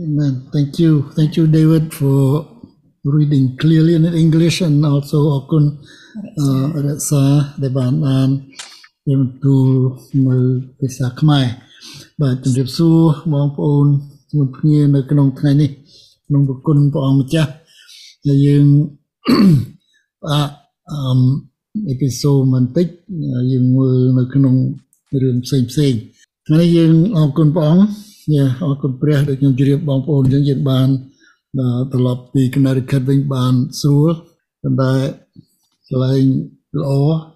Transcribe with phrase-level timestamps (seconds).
[0.00, 0.48] Amen.
[0.52, 1.12] Thank you.
[1.16, 2.46] Thank you, David, for
[3.04, 5.64] reading clearly in English and also អរគុណ
[6.38, 7.24] អឺរក្សា
[7.62, 8.30] ដែលបានអាន
[9.06, 9.68] ជំទូល
[10.26, 10.46] មើល
[10.78, 11.46] ភាសាខ្មែរ
[12.20, 12.98] បាទជំរាបសួរ
[13.32, 13.86] បងប្អូន
[14.28, 15.70] ជំនុំគ្នានៅក្នុងថ្ងៃនេះ
[16.27, 17.51] ក្នុងប្រគុណព្រះអង្គម្ចាស់
[18.27, 18.65] ដែលយើង
[20.29, 20.41] អា
[20.91, 21.19] អម
[21.89, 22.87] អេពីសូតបន្តិច
[23.51, 24.55] យើងមើលនៅក្នុង
[25.21, 25.93] រឿងផ្សេងផ្សេង
[26.47, 27.85] ថ្ងៃនេះយើងអរគុណព្រះអង្គ
[28.35, 30.87] យ៉ាអរគុណព្រះដែលខ្ញុំជម្រាបបងប្អូនយើងយើងបាន
[31.91, 34.11] ត្រឡប់ពី Connecticut វិញបានស្រួល
[34.61, 34.93] ប៉ុន្តែ
[35.87, 36.23] កន្លែង
[36.81, 36.91] ល្អ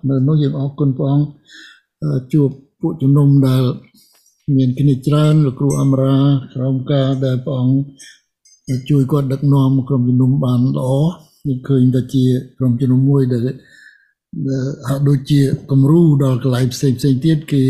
[0.10, 1.28] នៅនោះយើងអរគុណព្រះអង្គ
[2.34, 2.50] ជួប
[2.82, 3.64] ពួកជំនុំដែល
[4.58, 6.18] មានគ្នាច្រើនលោកគ្រូអមរា
[6.54, 7.78] ក្រមការដែលព្រះអង្គ
[8.90, 10.90] ជួយគាត់ដឹកនាំក្រុមជំនុំបានល្អ
[11.48, 12.26] យើងឃើញថាជា
[12.58, 13.42] ក្រុមជំនុំមួយដែល
[14.88, 17.66] ហាក់ដូចជាគំរូដល់កន្លែងផ្សេងផ្សេងទៀតគេ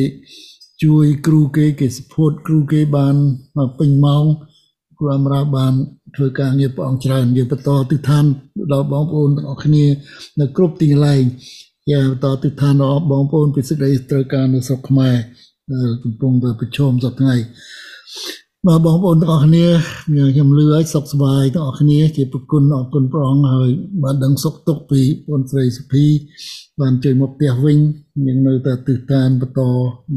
[0.84, 3.16] ជួយគ្រូគេគេ support គ្រូគេបាន
[3.80, 4.26] ពេញម៉ោង
[5.00, 5.74] គ្រូអមរាបាន
[6.16, 8.26] ធ្វើការងារព្រះអង្គច្រើនយើងបន្តទិដ្ឋាន
[8.74, 9.86] ដល់បងប្អូនទាំងអស់គ្នា
[10.40, 11.24] នៅគ្រប់ទីកន្លែង
[11.92, 15.16] យ៉ាងបន្តទិដ្ឋានដល់បងប្អូនពិសេសដែលត្រូវការនៅស្រុកខ្មែរ
[15.74, 17.46] ដែលកំពុងតែប្រឈមសប្តាហ៍
[18.68, 19.68] បាទបងប្អូនទាំងអស់គ្នា
[20.34, 23.70] ខ្ញុំលឺឲ្យសុខសប្បាយទាំងអស់គ្នាជាប្រគុណអរគុណព្រះអង្គហើយ
[24.04, 26.06] បានដឹងសុខទុក្ខពីបងស្រីសុភី
[26.82, 27.78] បានជួយមកផ្ទះវិញ
[28.26, 29.62] យើងនៅតែទិដ្ឋានបន្ត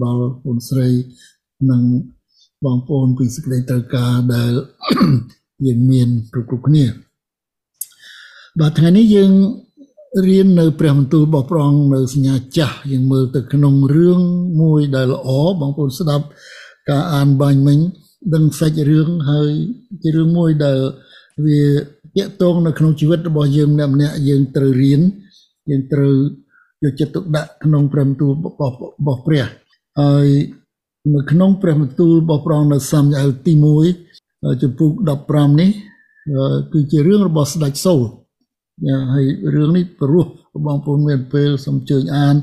[0.02, 0.88] ដល់បងស្រី
[1.70, 1.82] និង
[2.64, 4.52] បងប្អូនពីសេចក្តីត្រូវការដែល
[5.66, 6.84] យើងមានគ្រប់គ្រប់គ្នា
[8.60, 9.32] បាទថ្ងៃនេះយើង
[10.28, 14.20] រៀននៅព្រះបន្ទូលរបស់ព្រះអង្គនៅសញ្ញាចាស់យើងមើលទៅក្នុងរឿង
[14.62, 15.28] មួយដែលល្អ
[15.60, 16.24] បងប្អូនស្ដាប់
[16.90, 17.80] ការអានបាញ់មិញ
[18.34, 19.50] ដឹងសាច់រឿងហើយ
[20.02, 20.78] ជារឿងមួយដែល
[21.46, 21.62] វា
[22.16, 25.00] តាក់ទងនៅក្នុងជីវិតរបស់យើងម្នាក់ម្នាក់យើងត្រូវរៀន
[25.70, 26.14] យើងត្រូវ
[26.84, 28.36] យកចិត្តទុកដាក់ក្នុងព្រះបន្ទូលរ
[29.06, 29.44] បស់ព្រះ
[30.00, 30.28] ហើយ
[31.14, 33.52] នៅក្នុងព្រះបន្ទូលរបស់ព្រះនៅសាមយ៉ាអែលទី
[34.08, 34.90] 1ចំពុក
[35.26, 35.70] 15នេះ
[36.72, 38.02] គឺជារឿងរបស់ស្ដេចសូល
[39.14, 40.26] ហើយរឿងនេះព្រោះ
[40.66, 42.34] បងប្អូនមានពេលសូមជើញអាន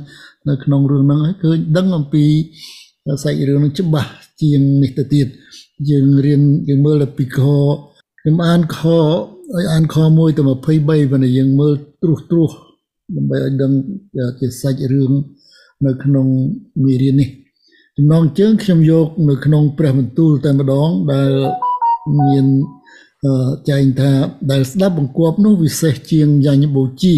[0.50, 2.26] នៅក្នុងរឿងហ្នឹងហើយឃើញដឹងអំពី
[3.24, 4.12] សាច់រឿងនឹងច្បាស់
[4.42, 5.28] ជាងនេះទៅទៀត
[5.88, 7.40] យើងរៀនយើងមើលពីខ
[8.20, 10.46] ខ្ញុំអានខឲ្យអានខ1ទៅ23
[11.12, 12.52] ប៉ុន្តែយើងមើលត្រួសត្រាស
[13.16, 13.72] ដើម្បីឲ្យដឹង
[14.40, 15.12] ជាសាច់រឿង
[15.86, 16.28] នៅក្នុង
[16.84, 17.30] មេរៀននេះ
[17.98, 21.32] ចំណងជើងខ្ញុំយកនៅក្នុងព្រះបន្ទូលតែម្ដងដែល
[22.20, 22.46] មាន
[23.70, 24.12] ចែងថា
[24.52, 27.18] ដែលស្ដាប់បង្គាប់នោះវិសេសជាងយ៉ាញ់បូជា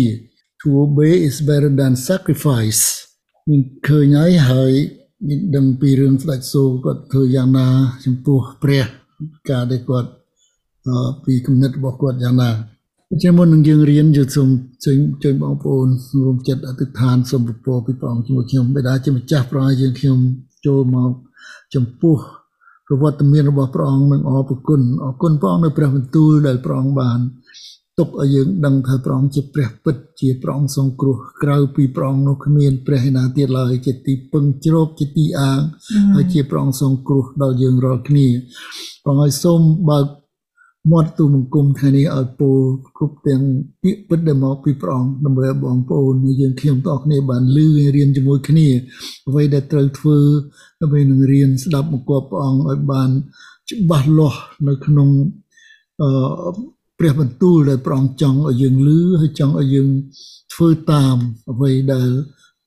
[0.60, 2.84] to obey is better than sacrifice
[3.50, 4.74] មានឃើញហើយហើយ
[5.28, 7.68] មានដឹងពីរឿងស្ដេចសូគាត់ធ្វើយ៉ាងណា
[8.06, 8.86] ចំពោះព្រះ
[9.50, 10.10] ការដែលគាត់
[11.26, 12.50] ពីគំនិតរបស់គាត់យ៉ាងណា
[13.24, 14.50] ជាមុននឹងយើងរៀនយើងសូម
[14.86, 15.88] ជួយជួយបងប្អូន
[16.24, 20.18] រួមចិត្តអធិដ្ឋានសូមពរពីព្រះអង្គជាមួយខ្ញុំបិតាជាម្ចាស់ប្រោយយើងខ្ញុំ
[20.66, 21.12] ចូលមក
[21.76, 22.18] ចំពោះ
[22.88, 27.20] ប្រវត្តិមានរបស់ព្រះអង្គនឹងអរគុណអរគុណព្រះអង្គនៅព្រះបន្ទូលដែលព្រះអង្គបាន
[28.00, 35.60] ទុកឲ្យយើងដឹងថាព្រះអង្គជាព្រះពិតជាព្រះអង្គសង្គ្រោះក្រៅពីព្រះអង្គនោះគ្មានព្រះឯណាទៀតឡើយជាទីពឹងជ្រកជាទីអាង
[36.16, 38.28] ហើយជាព្រះអង្គសង្គ្រោះដល់យើងរាល់គ្នា
[39.04, 40.06] ព្រះអង្គឲ្យសូមបើក
[40.92, 42.60] មាត់ទូបង្គំថ្ងៃនេះឲ្យពោល
[42.98, 43.42] គ្រប់ទាំង
[43.82, 48.68] ពាក្យពិតដែលមកពីព្រះអង្គដើម្បីបងប្អូនយើងខ្ញុំទាំងអស់គ្នាបានលឺរៀនជាមួយគ្នា
[49.28, 50.18] អ្វីដែលត្រូវធ្វើ
[50.82, 53.10] ដើម្បីនឹងរៀនស្ដាប់មកព្រះអង្គឲ្យបាន
[53.72, 55.10] ច្បាស់លាស់នៅក្នុង
[56.02, 56.10] អឺ
[57.02, 59.90] ព្រះបន្ទូលដែលព្រះអង្គចង់ឲ្យយើងលឺហើយចង់ឲ្យយើង
[60.54, 61.16] ធ្វើតាម
[61.52, 62.10] អ្វីដែល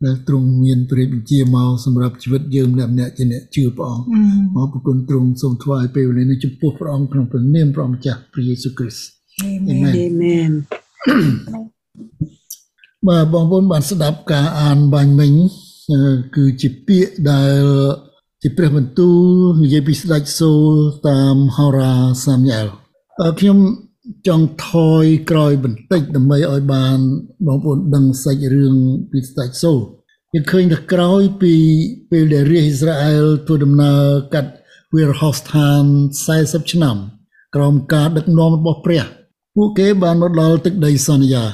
[0.05, 4.07] ដែលទ្រង់មានព្រះបញ្ជាមកសម្រាប់ជីវិតយើងម្នាក់ម្នាក់ជាអ្នកជឿព្រះអង្គ
[4.57, 9.07] មកប្រគុណទ្រង់សូមថ្វាយពេលវេលានេះចំពោះព្រះអង្គក្នុងព្រះនាមព្រះម្ចាស់ព្រះយេស៊ូវគ្រីស្ទ
[9.69, 10.51] អាមែនអាមែន
[13.09, 15.33] បាទបងប្អូនបានស្ដាប់ការអានបាញ់មិញ
[16.37, 17.63] គឺជាពាក្យដែល
[18.43, 19.23] ជាព្រះបន្ទូល
[19.63, 20.73] និយាយពីស្ដេចសូល
[21.09, 21.93] តាមហោរា
[22.25, 22.73] សាមយ៉ាល់
[23.41, 23.59] ខ្ញុំ
[24.29, 24.71] ចង់ថ
[25.03, 26.99] យក្រោយបន្តិចដើម្បីឲ្យបាន
[27.47, 28.75] បងប្អូនដឹងសាច់រឿង
[29.11, 29.79] ពីស្ដេចសូល
[30.33, 31.55] យើងឃើញថាក្រោយពី
[32.11, 34.03] ពេលដែលរាជអ៊ីស្រាអែលធ្វើដំណើរ
[34.35, 34.51] កាត់
[34.95, 35.83] វាលហោស្ថាន
[36.29, 36.97] 40ឆ្នាំ
[37.55, 39.05] ក្រោមការដឹកនាំរបស់ព្រះ
[39.57, 41.45] ពួកគេបានមកដល់ទឹកដីសន្យា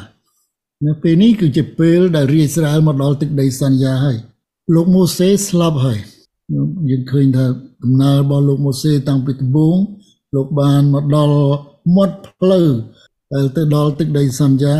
[0.86, 4.16] នៅពេលនេះគឺជាពេលដែលរាជអ៊ីស្រាអែលមកដល់ទឹកដីសន្យាហើយ
[4.74, 5.98] លោកម៉ូសេស្លាប់ហើយ
[6.90, 7.44] យើងឃើញថា
[7.82, 9.76] ដំណើររបស់លោកម៉ូសេតាំងពីដំបូង
[10.34, 11.34] លោកបានមកដល់
[11.96, 12.68] មាត់ផ្លូវ
[13.34, 14.76] ដែលទៅដល់ទឹកដីសន្យា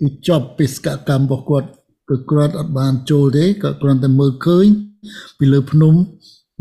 [0.00, 1.68] គឺចប់បេសកកម្មរបស់គាត់
[2.08, 4.66] គឺគាត់អត់បានចូលទេក៏គ្រាន់តែមើលឃើញ
[5.38, 5.94] ពីលើភ្នំ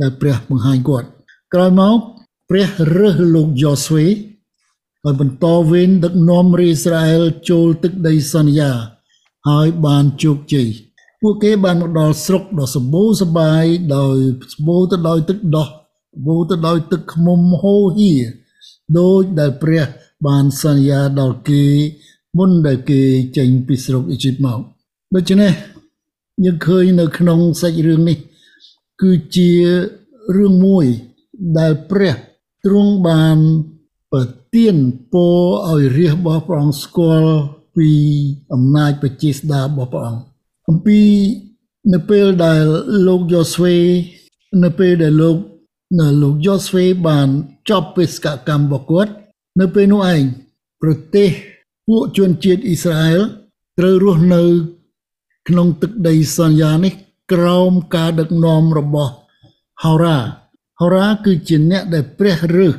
[0.02, 1.08] ដែលព្រះបង្ហាញគាត់
[1.54, 1.98] ក្រោយមក
[2.50, 2.68] ព្រះ
[2.98, 4.06] រើសលោកយ៉ូស្វេ
[5.04, 8.72] ហើយបន្តវេនដឹកនាំរាជអ៊ីស្រាអែលចូលទឹកដីសន្យា
[9.50, 10.68] ហើយបានជោគជ័យ
[11.22, 13.64] ពួកគេបានមកដល់ស្រុកដ៏សម្បូរសប្បាយ
[13.96, 14.18] ដោយ
[14.54, 15.68] សម្បូរទៅដោយទឹកដោះ
[16.14, 18.12] សម្បូរទៅដោយទឹកឃ្មុំហូរហៀ
[19.00, 19.86] ដោយដែលព្រះ
[20.28, 21.64] បានសន្យាដល់គេ
[22.38, 23.02] មុនដែលគេ
[23.38, 24.60] ចេញពីស្រុកអ៊ីជីបមក
[25.16, 25.52] ដូច្នេះ
[26.46, 28.18] យើងឃើញនៅក្នុងសាច់រឿងនេះ
[29.02, 29.52] គឺជា
[30.36, 30.86] រឿងមួយ
[31.58, 32.16] ដែលព្រះ
[32.66, 33.38] ទ្រង់បាន
[34.12, 34.22] ប្រ
[34.56, 34.76] ទាន
[35.12, 35.38] ពរ
[35.70, 37.34] ឲ្យរាជរបស់ព្រះអង្គស្គាល់
[37.76, 37.90] ពី
[38.54, 40.24] អំណាចប្រជាស្ដាររបស់ព្រះអង្គ
[40.70, 41.00] អំពី
[41.94, 42.64] នៅពេលដែល
[43.08, 43.76] លោកយ៉ូស្វេ
[44.64, 45.38] នៅពេលដែលលោក
[46.00, 47.28] នៅលោកយ៉ូស្វេបាន
[47.70, 49.12] ចប់បេសកកម្មរបស់គាត់
[49.60, 50.24] នៅពេលនោះឯង
[50.82, 51.30] ប្រទេស
[51.88, 53.20] ពួកជនជាតិអ៊ីស្រាអែល
[53.80, 54.44] ត្រូវរស់នៅ
[55.48, 56.94] ក្នុងទឹកដីសន្យានេះ
[57.34, 59.14] ក្រោមការដឹកនាំរបស់
[59.84, 60.18] ហោរា
[60.80, 62.76] ហោរាគឺជាអ្នកដែលព្រះរើស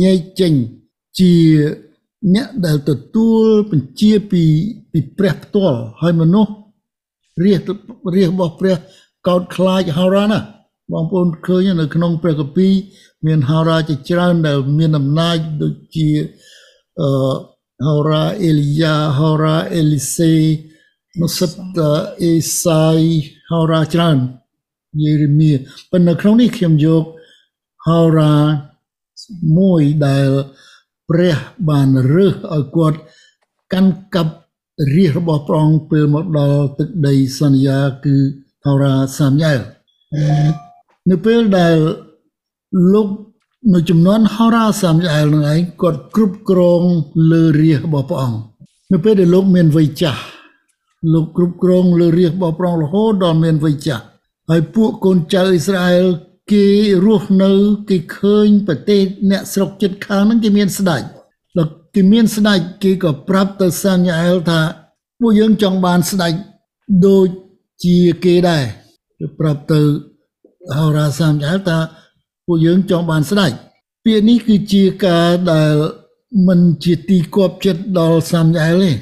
[0.00, 0.52] ញែកចេញ
[1.18, 1.34] ជា
[2.34, 4.42] អ្នកដែលទទួលបញ្ជាពី
[4.92, 6.52] ពីព្រះផ្ទាល់ហើយមនុស្ស
[7.44, 7.60] រាជ
[8.14, 8.76] រាជរបស់ព្រះ
[9.28, 10.38] កោតខ្លាចហោរាណា
[10.92, 12.72] បងប្អូនឃើញនៅក្នុងព្រះគម្ពីរ
[13.26, 16.08] មានហោរាជាច្រើនដែលមានអំណាចដូចជា
[17.00, 17.08] អឺ
[17.86, 20.34] ហោរាអេលីយ៉ាហោរាអេលីសេ
[21.20, 21.52] នុសិត
[22.24, 23.00] អេសាយ
[23.50, 24.18] ហោរាច្រើន
[25.02, 25.52] យេរេមៀ
[25.90, 27.04] ប៉ុន្តែក្នុងនេះខ្ញុំយក
[27.88, 28.34] ហោរា
[29.58, 30.28] មួយដែល
[31.08, 31.36] ព្រះ
[31.70, 32.98] បានរើសឲ្យគាត់
[33.72, 34.34] កាន់កាប់
[34.94, 38.16] រាជរបស់ព្រះអង្គពេលមកដល់ទឹកដីសន្យាគឺ
[38.64, 39.60] ហោរាសាមយ៉ែល
[41.10, 41.76] នៅពេលដែល
[42.92, 43.08] លោក
[43.74, 46.82] នៅចំនួនហោរាសាមយ៉ែលនឹងឯងគាត់គ្រប់គ្រង
[47.30, 48.40] លើរាជរបស់ព្រះអង្គ
[48.92, 50.20] នៅពេលដែលលោកមានវ័យចាស់
[51.12, 54.04] លោកគ្រប់គ្រងលើរាជរបស់ព្រះអង្គរហូតដល់មានវ័យចាស់
[54.50, 56.04] ហើយពួកកូនចៅអ៊ីស្រាអែល
[56.52, 56.66] គេ
[57.06, 57.52] រស់នៅ
[57.88, 61.02] គេឃើញប្រទេសអ្នកស្រុកជិតខាងហ្នឹងគេមានស្ដេច
[61.58, 64.60] ដល់គេមានស្ដេចគេក៏ប្រាប់ទៅសាញ់អែលថា
[65.20, 66.32] ពួកយើងចង់បានស្ដេច
[67.06, 67.26] ដូច
[67.84, 68.64] ជាគេដែរ
[69.18, 69.80] គេប្រាប់ទៅ
[70.76, 71.78] ហោរាសាមអែលថា
[72.46, 73.52] ពួកយើងចង់បានស្ដេច
[74.04, 75.74] ពាក្យនេះគឺជាការដែល
[76.48, 78.92] មិនជាទីគប់ចិត្តដល់សាមអែលទេ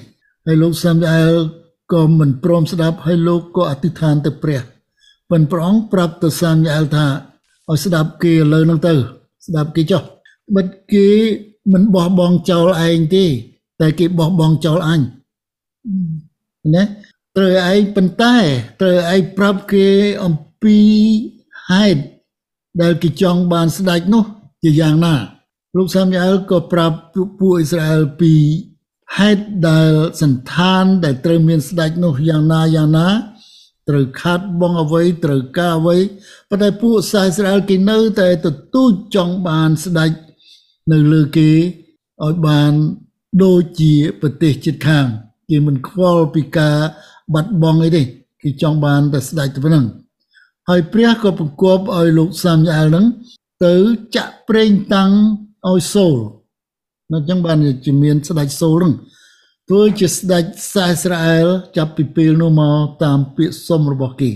[0.47, 1.33] ហើយលោកសាមអែល
[1.93, 4.61] ក៏មិនព្រមស្ដាប់ហើយលោកក៏អធិដ្ឋានទៅព្រះ
[5.31, 7.07] ប៉ុន្តែព្រះអង្គប្រាប់ទៅសាមយ៉ាអែលថា
[7.69, 8.95] ឲ្យស្ដាប់គេឥឡូវហ្នឹងទៅ
[9.47, 10.03] ស្ដាប់គេចុះ
[10.57, 11.07] បិទគេ
[11.73, 13.25] មិនបោះបង់ចោលឯងទេ
[13.81, 15.01] តែគេបោះបង់ចោលអញ
[16.75, 16.83] ណា
[17.37, 18.35] ត្រូវឯងប៉ុន្តែ
[18.81, 19.87] ត្រូវឯងប្រាប់គេ
[20.25, 20.79] អំពី
[21.73, 22.01] ហេតុ
[22.83, 24.25] ដែលគេចង់បានស្ដេចនោះ
[24.63, 25.15] ជាយ៉ាងណា
[25.77, 26.97] លោកសាមយ៉ាអែលក៏ប្រាប់
[27.39, 28.33] ពួកអ៊ីស្រាអែលពី
[29.19, 29.91] ហេតុដែល
[30.23, 33.09] សន្តានដែលត្រូវមានស្ដេចនោះយ៉ាងណាយ៉ាងណា
[33.89, 35.97] ត្រូវខាត់បងអ្វីត្រូវការអ្វី
[36.49, 40.11] ប៉ុន្តែពួកសាសអ៊ីស្រាអែលគេនៅតែទទូចចង់បានស្ដេច
[40.93, 41.51] នៅលើគេ
[42.25, 42.73] ឲ្យបាន
[43.43, 45.07] ដូចជាប្រទេសជិតខាង
[45.51, 46.77] គេមិនខ្វល់ពីការ
[47.35, 48.03] បាត់បង់អីទេ
[48.43, 49.87] គេចង់បានតែស្ដេចតែប៉ុណ្្នឹង
[50.69, 53.07] ហើយព្រះក៏បង្គាប់ឲ្យលោកសាមយ៉ាអែលនឹង
[53.65, 53.75] ទៅ
[54.17, 55.11] ចាក់ប្រេងតាំង
[55.69, 56.17] ឲ្យសូល
[57.13, 58.95] នៅចឹងបានជាមានស្ដេចសូលនឹង
[59.69, 61.47] ធ្វើជាស្ដេចសាអ៊ីស្រាអែល
[61.77, 64.31] ចាប់ពីពេលនោះមកតាមពាក្យសុំរបស់គេ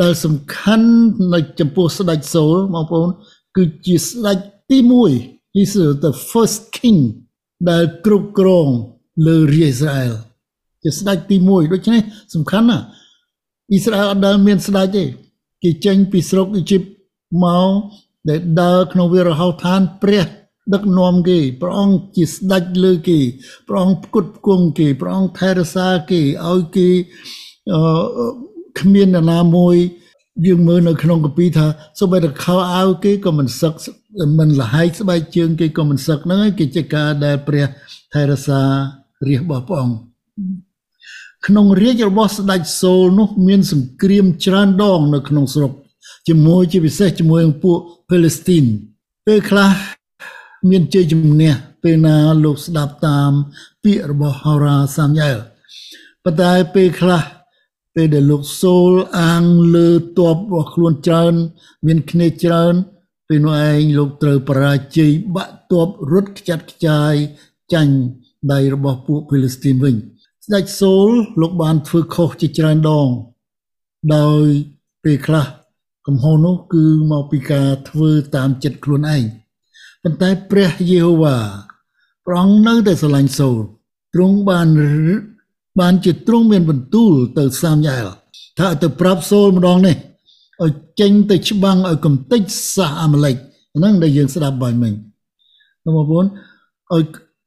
[0.00, 0.88] ដែលសំខាន់
[1.34, 3.08] នៅចំពោះស្ដេចសូលបងប្អូន
[3.56, 4.38] គឺជាស្ដេច
[4.70, 4.78] ទី
[5.16, 5.74] 1 He's
[6.04, 6.98] the first king
[7.70, 8.68] ដែលគ្រប់គ្រង
[9.26, 10.12] លើរាជអ៊ីស្រាអែល
[10.82, 12.00] ជាស្ដេចទី1ដូច្នេះ
[12.34, 12.84] សំខាន់ណាស់
[13.70, 15.04] អ៊ីស្រាអែលអត់ដែលមានស្ដេចទេ
[15.62, 16.82] គេចេញពីស្រុកអ៊ីជីប
[17.44, 17.70] មក
[18.28, 20.26] ដែលដើរក្នុងវារហោឋានព្រះ
[20.72, 23.18] ដឹកនាំគេព្រះអង្គជាស្ដេចលើគេ
[23.68, 26.88] ព្រះអង្គផ្គត់ផ្គង់គេព្រះអង្គថែរក្សាគេឲ្យគេ
[27.72, 27.82] អឺ
[28.80, 29.76] គ្មាននរណាមួយ
[30.46, 31.66] យើងមើលនៅក្នុងកាពីថា
[31.98, 33.74] សូម្បីតែខោអាវគេក៏មិនសឹក
[34.38, 37.66] មិនលហែកស្បែកជើងគេក៏មិនសឹកហ្នឹងគេជាការដែលព្រះ
[38.12, 38.60] ថែរក្សា
[39.28, 39.96] រាជរបស់ព្រះអង្គ
[41.46, 45.72] ក្នុងរាជរបស់ស្ដេចសូលនោះមានសង្គ្រាមច្រើនដងនៅក្នុងស្រុក
[46.28, 48.64] ជាមួយជាពិសេសជាមួយនឹងពួកប៉ាឡេស្ទីន
[49.26, 49.70] ពេលខ្លះ
[50.70, 53.32] មានជ័យជំនះពេលណាលោកស្ដាប់តាម
[53.82, 55.36] ពាក្យរបស់ហោរាសាមយ៉ែល
[56.24, 57.22] ប៉ុន្តែពេលខ្លះ
[57.94, 59.44] ពេលដែលលោកសូលអាង
[59.76, 61.34] លើតបរបស់ខ្លួនច្រើន
[61.86, 62.74] មានគ្នាច្រើន
[63.28, 67.14] ពេលនោះឯងលោកត្រូវបរាជ័យបាក់តបរត់ខ្ចាត់ខ្ចាយ
[67.72, 67.94] ចាញ់
[68.52, 69.96] ដៃរបស់ពួកភីលីស្ទីនវិញ
[70.46, 71.08] ស្ដេចសូល
[71.40, 73.08] លោកបានធ្វើខុសជាច្រើនដង
[74.16, 74.44] ដោយ
[75.04, 75.46] ពេលខ្លះ
[76.06, 79.22] កំហុសនោះគឺមកពីការធ្វើតាមចិត្តខ្លួនឯង
[80.02, 81.36] ប៉ុន្តែព្រះយេហូវ៉ា
[82.26, 83.56] ព្រះអង្គនៅតែស្រឡាញ់សូល
[84.14, 84.68] ទ្រង់បាន
[85.80, 88.06] បានជាទ្រង់មានបន្ទូលទៅសាមយ៉ែល
[88.58, 89.96] ថាទៅប្រាប់សូលម្ដងនេះ
[90.62, 92.42] ឲ្យចេញទៅច្បាំងឲ្យកំទេច
[92.74, 93.36] សាសអាម៉ាឡេក
[93.76, 94.92] ហ្នឹងដែលយើងស្ដាប់បាយមិញ
[95.84, 96.26] បងប្អូន
[96.92, 97.04] ឲ្យ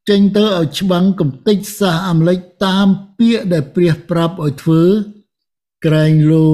[0.10, 2.88] ចេញទៅឲ្យច្បាំងកំទេចសាសអាមេរិកតាម
[3.20, 4.84] ពាក្យដែលព្រះប្រាប់ឲ្យធ្វើ
[5.86, 6.50] ក្រែងលោ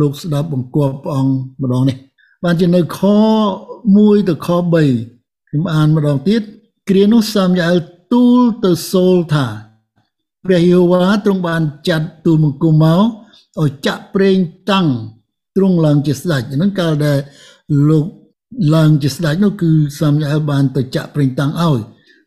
[0.00, 1.32] លោកស្ដាប់បង្គាប់ព្រះអង្គ
[1.62, 1.96] ម្ដងនេះ
[2.44, 3.00] បានជានៅខ
[3.64, 6.42] 1ទៅខ3ខ្ញុំអានម្ដងទៀត
[6.88, 7.80] គ្រានោះសាមយ៉ាអែល
[8.12, 9.46] ទូលទៅសូលថា
[10.44, 13.02] ព្រះយេហូវ៉ាទ្រង់បានចាត់ទូលបង្គំមក
[13.60, 14.36] ឲ្យចាក់ប្រេង
[14.70, 14.86] តាំង
[15.56, 17.18] ទ្រង់ឡើងជាស្ដេចហ្នឹងកាលដែល
[17.88, 18.04] លោក
[18.74, 19.70] ឡើងជាស្ដេចនោះគឺ
[20.00, 21.78] សាមយ៉ាអែលបានទៅចាក់ប្រេងតាំងឲ្យ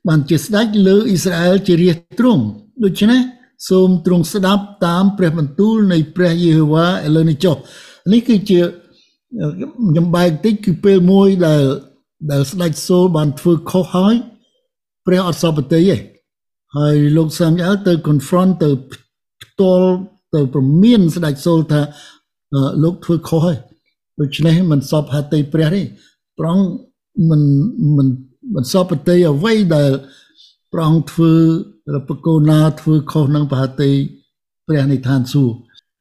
[0.07, 2.43] បានជាស្ដេចលើអ៊ីស្រាអែលជារាជទ្រង់
[2.83, 3.21] ដូច្នេះ
[3.69, 7.55] សូមទ្រង់ស្ដាប់តាមព្រះបន្ទូលនៃព្រះយេហូវ៉ាឥឡូវនេះចុះ
[8.11, 8.59] នេះគឺជា
[9.89, 11.63] ខ្ញុំបែកតិចគឺពេលមួយដែល
[12.31, 14.15] ដែលស្ដេចសូលបានធ្វើខុសហើយ
[15.05, 15.79] ព្រះអត់សពតិទេ
[16.77, 18.69] ហើយលោកសាមយ៉ាល់ទៅ confront ទៅ
[19.41, 19.89] ផ្ទាល់
[20.35, 21.81] ទៅប្រមានស្ដេចសូលថា
[22.83, 23.57] លោកធ្វើខុសហើយ
[24.19, 25.81] ដូច្នេះមិនសពហតិព្រះទេ
[26.39, 26.57] ប្រង
[27.29, 27.41] មិន
[27.97, 28.07] មិន
[28.55, 29.91] មិនសពតិអ្វីដែល
[30.73, 31.33] ប្រងធ្វើ
[31.95, 33.91] របកូណាធ្វើខុសនឹងបហតិ
[34.67, 35.57] ព្រះនិឋានសួគ៌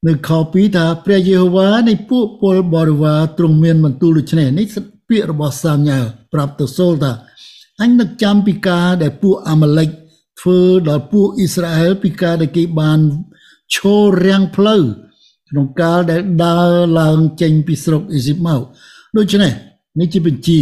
[0.07, 4.67] នៅខ2ថាព្រះយេហូវ៉ានៃពួកពលបរិវារទ្រង់មានបន្ទូលដូច្នេះនេះ
[5.09, 7.13] ពាក្យរបស់សាមញ៉ាល់ប្រាប់ទៅសូលថា
[7.81, 9.89] អញនឹកចាំពីការដែលពួកអាម៉ាឡិក
[10.41, 12.99] ធ្វើដល់ពួកអ៊ីស្រាអែលពីការដែលគេបាន
[13.75, 14.83] ឈររាំងផ្លូវ
[15.49, 16.71] ក្នុងកាលដែលដើរ
[17.01, 18.61] ឡើងចេញពីស្រុកអេស៊ីបមក
[19.17, 19.53] ដូច្នេះ
[20.01, 20.59] នេះជាបញ្ជា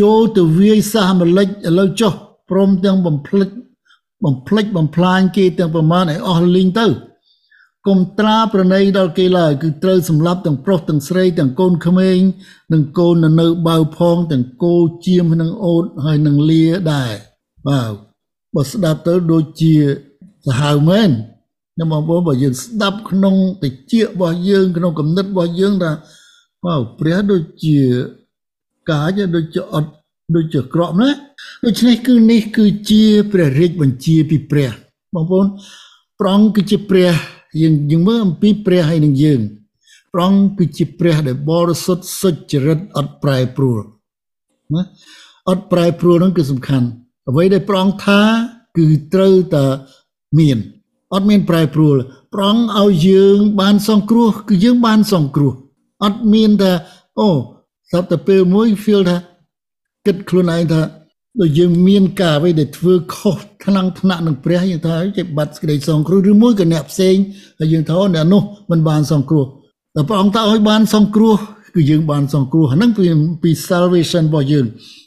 [0.00, 2.12] ចូលទៅវាយសាសអាម៉ាឡិកឥឡូវចុះ
[2.50, 3.48] ព្រមទាំងបំភ្លេច
[4.24, 6.86] បំភ្លេចបំផ្លាញគេទាំងប្រមាណឲ្យអស់លីងទៅ
[7.86, 12.18] កុំត្រាប្រណីដល់គេឡើយគឺត្រូវសម្លាប់ទាំងប្រុសទាំងស្រីទាំងកូនក្មេង
[12.72, 14.74] និងកូននៅនៅបៅផងទាំងគោ
[15.06, 17.12] ជៀមនិងអូតហើយនឹងលាដែរ
[17.68, 17.92] បាទ
[18.54, 19.74] បើស្ដាប់ទៅដូចជា
[20.46, 21.10] សាហាវមែន
[21.74, 23.34] ខ្ញុំបងប្អូនបើយើងស្ដាប់ក្នុង
[23.64, 25.92] តិចរបស់យើងក្នុងគំនិតរបស់យើងថា
[26.64, 27.78] បាទព្រះដូចជា
[28.90, 29.90] កាយដូចជាអត់
[30.34, 31.10] ដូចជាក្រក់ណា
[31.64, 34.70] ដូច្នេះគឺនេះគឺជាព្រះរាជបញ្ជាពីព្រះ
[35.14, 35.46] បងប្អូន
[36.20, 37.12] ប្រងគឺជាព្រះ
[37.60, 39.40] យើងយើងមើលអំពីព្រះហើយនឹងយើង
[40.12, 43.80] ព្រះអង្គគឺជាព្រះដែលបរិសុទ្ធសុចរិតអត់ប្រែប្រួល
[44.74, 44.82] ណា
[45.48, 46.86] អត់ប្រែប្រួលហ្នឹងគឺសំខាន់
[47.28, 48.20] អ្វីដែលព្រះអង្គថា
[48.76, 49.64] គឺត្រូវតែ
[50.38, 50.58] មាន
[51.14, 51.96] អត់មានប្រែប្រួល
[52.34, 55.52] ព្រះអង្គឲ្យយើងបានសង្គ្រោះគឺយើងបានសង្គ្រោះ
[56.04, 56.72] អត់មានថា
[57.18, 57.28] អូ
[57.90, 59.16] ស្រាប់តែពេលមួយ feel ថា
[60.06, 60.80] គិតខ្លួនឯងថា
[61.40, 67.16] ដូចយើងមានការអ្វីដែលធ្វើខុសថ្នាំងថ្នាក់នឹងព្រះយើងថាជាបាត់សេចក្តីសង្គ្រោះឬមួយក៏អ្នកផ្សេង
[67.58, 69.46] ហើយយើងថាអ្នកនោះមិនបានសង្គ្រោះ
[69.94, 71.36] តែព្រះអង្គថាឲ្យបានសង្គ្រោះ
[71.74, 73.04] គឺយើងបានសង្គ្រោះហ្នឹងគឺ
[73.42, 74.64] ពី salvation របស់យើង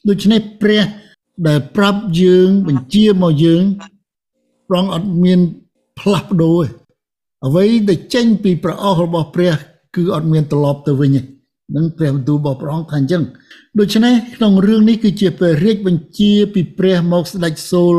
[0.10, 0.84] ដូច្នេះព្រះ
[1.48, 3.64] ដែលប្រាប់យើងបញ្ជាមកយើង
[4.68, 5.40] ព្រះអង្គអត់មាន
[6.00, 6.68] ផ្លាស់ប្ដូរទេ
[7.46, 9.54] អ្វីដែលចេញពីប្រអស់របស់ព្រះ
[9.96, 11.37] គឺអត់មានត្រឡប់ទៅវិញទេ
[11.76, 13.24] នឹងព្រះបន្ទូលរបស់ព្រះអង្គថាអញ្ចឹង
[13.80, 17.96] ដូច្នេះក្នុងរឿងនេះគឺជាព្រះរាជបញ្ជាពីព្រះមកស្ដេចសូល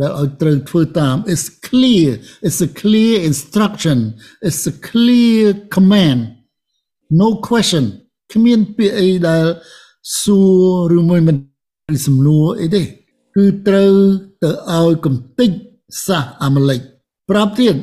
[0.00, 2.08] ដែលឲ្យត្រូវធ្វើតាម is clear
[2.46, 3.98] it's a clear instruction
[4.48, 6.20] it's a clear command
[7.20, 7.84] no question
[8.32, 9.44] គ្មានពាក្យអីដែល
[10.22, 10.38] សួ
[10.92, 11.36] រឬមួយមិន
[12.06, 12.82] សំណួរអីទេ
[13.36, 13.92] គឺត្រូវ
[14.42, 15.50] ទៅឲ្យកំតិច
[16.06, 16.80] សាសអាម៉ាឡិក
[17.30, 17.76] ប្រាប់ទៀត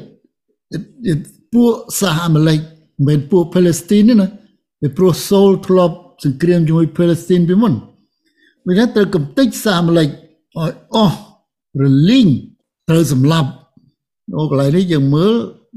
[1.53, 2.59] ពួកសាសអាម៉ាឡិក
[3.07, 4.27] មិនពួកប៉ាឡេស្ទីនទេណា
[4.83, 7.73] ពីព្រោះសូលធ្លាប់សង្គ្រាមជាមួយប៉ាឡេស្ទីនពីមុន
[8.67, 11.19] វាថាត្រូវកំទេចសាមឡិកឲ្យអស់
[11.81, 12.27] រលីង
[12.89, 13.49] ត្រូវសម្លាប់
[14.37, 15.33] អូកន្លែងនេះយើងមើល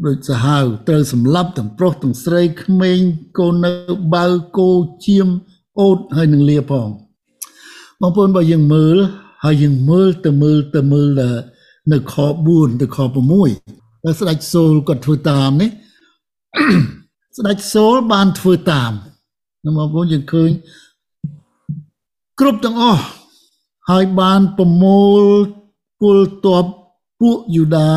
[0.06, 2.98] ដូចសាហាវត្រូវសម្លាប់ទាំងប្រុសទាំងស្រីក្មេង
[3.38, 3.72] កូននៅ
[4.14, 4.24] បៅ
[4.56, 4.70] គោ
[5.06, 5.28] ជៀម
[5.80, 6.88] អូតហើយនឹងលាផង
[8.00, 8.96] បងប្អូនបើយើងមើល
[9.44, 11.08] ហើយយើងមើលទៅមើលទៅមើល
[11.92, 12.14] នៅខ
[12.48, 12.98] 4ទៅខ
[13.46, 15.70] 6តែស្ដេចសូលគាត់ធ្វើតាមនេះ
[17.36, 18.92] ស្ដេចសូលបានធ្វើតាម
[19.64, 20.50] នៅបងប្អូនយើងឃើញ
[22.40, 23.02] គ្រប់ទាំងអស់
[23.90, 25.22] ហើយបានប្រមូល
[26.00, 26.64] ពលតប
[27.20, 27.92] ពួកយូដា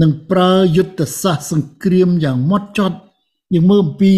[0.00, 2.96] នឹងប្រើយុទ្ធសាស្ត្រសង្គ្រាមយ៉ាងម៉ត់ចត់
[3.54, 4.12] យើងមើលអំពី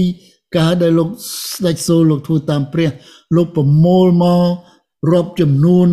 [0.56, 1.08] ការដែលលោក
[1.54, 2.90] ស្ដេចសូលលោកធ្វើតាមព្រះ
[3.36, 4.46] លោកប្រមូលមក
[5.12, 5.88] រាប់ចំនួន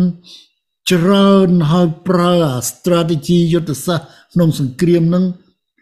[0.90, 2.34] ច្រើនហើយប្រើ
[2.70, 5.24] strategy យុទ្ធសាស្ត្រក្នុងសង្គ្រាមនឹង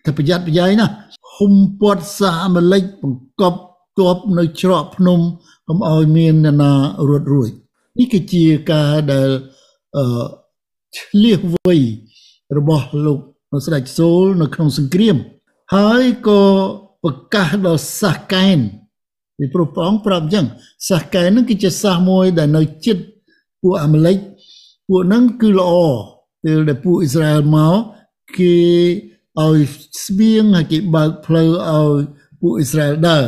[0.04, 0.88] តែប្រយ័ត្នប្រយែងណា
[1.36, 3.60] ហុំព័ទ្ធសាអាមេរិកបង្កប់
[3.98, 5.20] ទ័ពនៅច្រកភ្នំ
[5.68, 6.72] កុំឲ្យមានអ្នកណា
[7.08, 7.50] រត់រួច
[7.98, 9.30] នេះគឺជាការដែល
[9.96, 10.24] អឺ
[10.96, 11.76] ឆ្លៀសវៃ
[12.58, 13.18] របស់លោក
[13.66, 15.16] ស្ដេចសូលនៅក្នុងសង្គ្រាម
[15.74, 16.42] ហើយក៏
[17.02, 18.58] ប្រកាសដល់សាសកែន
[19.38, 20.46] ពីព្រោះព្រះអង្គប្រាប់អញ្ចឹង
[20.88, 22.98] សាសកែននឹងគឺជាសាសមួយដែលនៅជិត
[23.62, 24.18] ពួកអាមេរិក
[24.88, 25.72] ពួកហ្នឹងគឺល្អ
[26.42, 27.76] ពេលដែលពួកអ៊ីស្រាអែលមក
[28.36, 28.54] គេ
[29.42, 29.58] ឲ្យ
[30.04, 32.00] ស្បៀងហើយគេបើកផ្លូវឲ្យ
[32.40, 33.24] ពួកអ៊ីស្រាអែលដើរ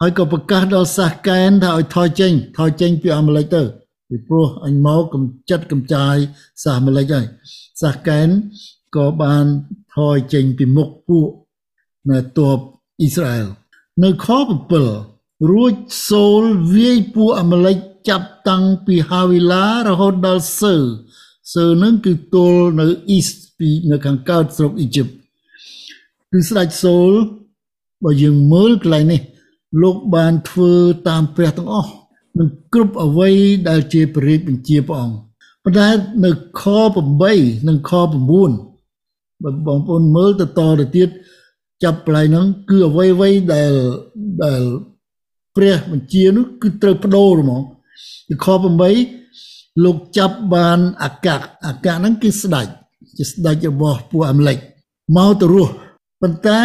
[0.00, 3.62] ហើយក៏ប្រកាសដល់សាសកែនថាឲ្យថយចេញថយចេញពីអាមេរិកទៅ
[4.08, 6.16] ពីព្រោះអញមកកំចាត់កំចាយ
[6.62, 7.26] សាសម្លេចហើយ
[7.80, 8.28] សាសកែន
[8.96, 9.44] ក៏បាន
[9.96, 11.30] ថយចេញពីមុខពួក
[12.10, 12.58] នៅទ័ព
[13.00, 13.46] អ៊ីស្រាអែល
[14.04, 14.28] នៅខ
[14.88, 15.74] 7រួច
[16.10, 16.42] សូល
[16.74, 17.76] វាយពួកអាម៉ាឡិក
[18.08, 20.76] ចាប់តាំងពីហាវីឡារហូតដល់សើ
[21.54, 25.06] សើនឹងគឺទល់នៅអ៊ីស្ត ពីនៅខាងកើតស្រុកអ៊ីជីប
[26.30, 27.12] គឺស្ដេចសូល
[28.04, 29.20] បើយើងមើលកន្លែងនេះ
[29.82, 30.72] លោកបានធ្វើ
[31.08, 31.92] តាមព្រះទាំងអស់
[32.38, 33.30] នឹងគ្រប់អ្វី
[33.68, 35.16] ដែលជាព្រះរាជបញ្ជាព្រះអង្គ
[35.64, 35.88] ប៉ុន្តែ
[36.24, 36.62] នៅខ
[37.16, 41.08] 8និងខ9បើបងប្អូនមើលទៅតទៅទៀត
[41.82, 43.72] ចាប់ផ្លែហ្នឹងគឺអ្វីអ្វីដែល
[44.44, 44.62] ដែល
[45.56, 47.62] ព្រះបញ្ជានោះគឺត្រូវបដូរហ្មង
[48.28, 48.46] ពីខ
[49.14, 52.68] 8លោកចាប់បានអាកាសអាកាសហ្នឹងគឺស្ដេច
[53.18, 54.58] ជាស្ដេចរបស់ពួកអាមេរិក
[55.16, 55.72] មកទៅរស់
[56.22, 56.62] ប៉ុន្តែ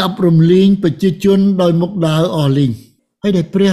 [0.00, 2.70] កាប់រំលែងប្រជាជនដោយមុខដើរអស់លីង
[3.22, 3.72] ហើយដែលព្រះ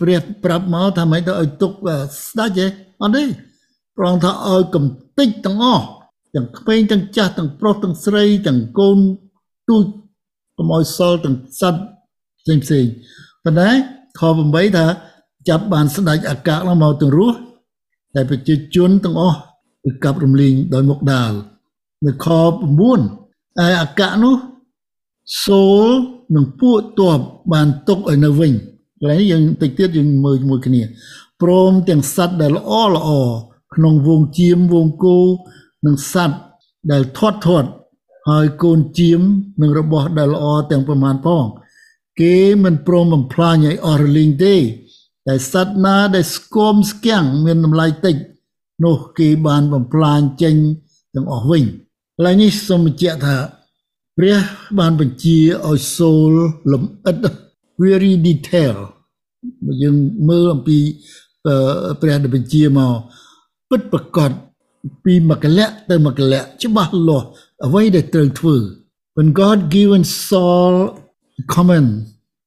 [0.00, 1.72] ព្រះប្រាប់មកថាមិនទៅឲ្យទុក
[2.28, 2.66] ស្ដេចទេ
[3.02, 3.24] អត់ទេ
[3.98, 4.84] ប្រងថាឲ្យកំ
[5.18, 5.84] តិចទាំងអស់
[6.34, 8.98] ទាំងក្មេងទាំងចាស់ទាំងប្រុសទាំងស្រីទាំងកូន
[9.68, 9.84] ទូច
[10.56, 11.80] កុំឲ្យសល់ទាំងសត្វ
[12.40, 12.84] ផ្សេងផ្សេង
[13.44, 13.70] ប៉ុន្តែ
[14.18, 14.86] ខ8ថា
[15.48, 17.36] ចាប់បានស្ដេចអាកាសមកទាំងរស់
[18.14, 19.38] តែប្រជាជនទាំងអស់
[19.84, 21.32] គឺកាប់រំលែងដោយមុខដាវ
[22.06, 22.26] នៅខ
[22.94, 24.36] 9ឯអាកាសនោះ
[25.44, 25.86] សូល
[26.34, 27.18] និងពួកទ័ព
[27.52, 28.52] បានຕົកឲ្យនៅវិញ
[29.00, 30.82] កន្លែងយើងតិចទៀតយើងមើលជាមួយគ្នា
[31.42, 33.10] ព្រមទាំងសត្វដែលល្អល្អ
[33.74, 35.18] ក្នុងវងជៀមវងគោ
[35.86, 36.38] និងសត្វ
[36.92, 37.70] ដែលធាត់ធាត់
[38.30, 39.20] ហើយកូនជៀម
[39.62, 41.44] និងរបស់ដែលល្អទាំងប្រមាណផង
[42.20, 44.54] គេមិនព្រមបំផ្លាញឲ្យអស់រលីងទេ
[45.26, 48.16] តែសត្វណាដែលស្គមស្គាំងមានតម្លៃតិច
[48.84, 50.54] នោះគេបានបំផ្លាញចេញ
[51.14, 51.64] ទាំងអស់វិញ
[52.20, 53.36] កន្លែងនេះសូមបញ្ជាក់ថា
[54.16, 54.38] ព្រះ
[54.78, 56.32] បានបញ្ជាឲ្យសូល
[56.72, 57.24] លំអិត
[57.82, 58.76] very detail
[59.64, 59.96] បើយើង
[60.28, 60.78] មើលអំពី
[62.00, 62.92] ព្រះដែលបញ្ជាមក
[63.70, 64.30] ពិតប្រកប
[65.04, 67.26] ពីមកលៈទៅមកលៈច្បាស់លាស់
[67.66, 68.56] អ្វីដែលត្រូវធ្វើ
[69.16, 70.76] when god given saul
[71.54, 71.90] command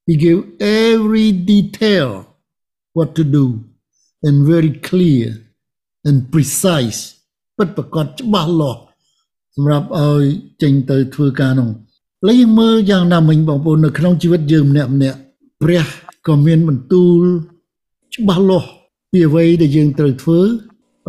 [0.08, 0.40] he gave
[0.88, 2.10] every detail
[2.98, 3.46] what to do
[4.28, 5.26] and very clear
[6.08, 7.00] and precise
[7.58, 8.82] ពិតប្រកបច្បាស់លាស់
[9.62, 10.24] សម្រាប់ឲ្យ
[10.62, 11.70] ចេញទៅធ្វើការនោះ
[12.28, 15.18] ឡើយយើងមើលយ៉ាងណាមិញបងប្អូននៅក្នុងជីវិតយើងម្នាក់ម្នាក់
[15.62, 15.84] ព្រះ
[16.28, 17.24] ក៏មានបន្ទូល
[18.16, 18.68] ច្បាស់លាស់
[19.12, 20.40] ពីអ្វីដែលយើងត្រូវធ្វើ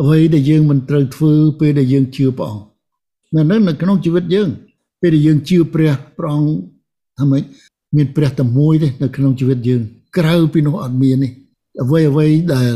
[0.01, 2.65] អ្វីដែលយើងមិនត្រូវធ្វើពេលដែលយើងជឿព្រះអង្គ
[3.35, 4.49] នៅនៅនៅក្នុងជីវិតយើង
[5.01, 6.51] ពេលដែលយើងជឿព្រះព្រះអង្គ
[7.19, 7.43] ថាម៉េច
[7.95, 9.81] មានព្រះតែមួយទេនៅក្នុងជីវិតយើង
[10.17, 11.29] ក្រៅពីនោះអត់មានទេ
[11.83, 12.73] អ្វីអ្វីដែល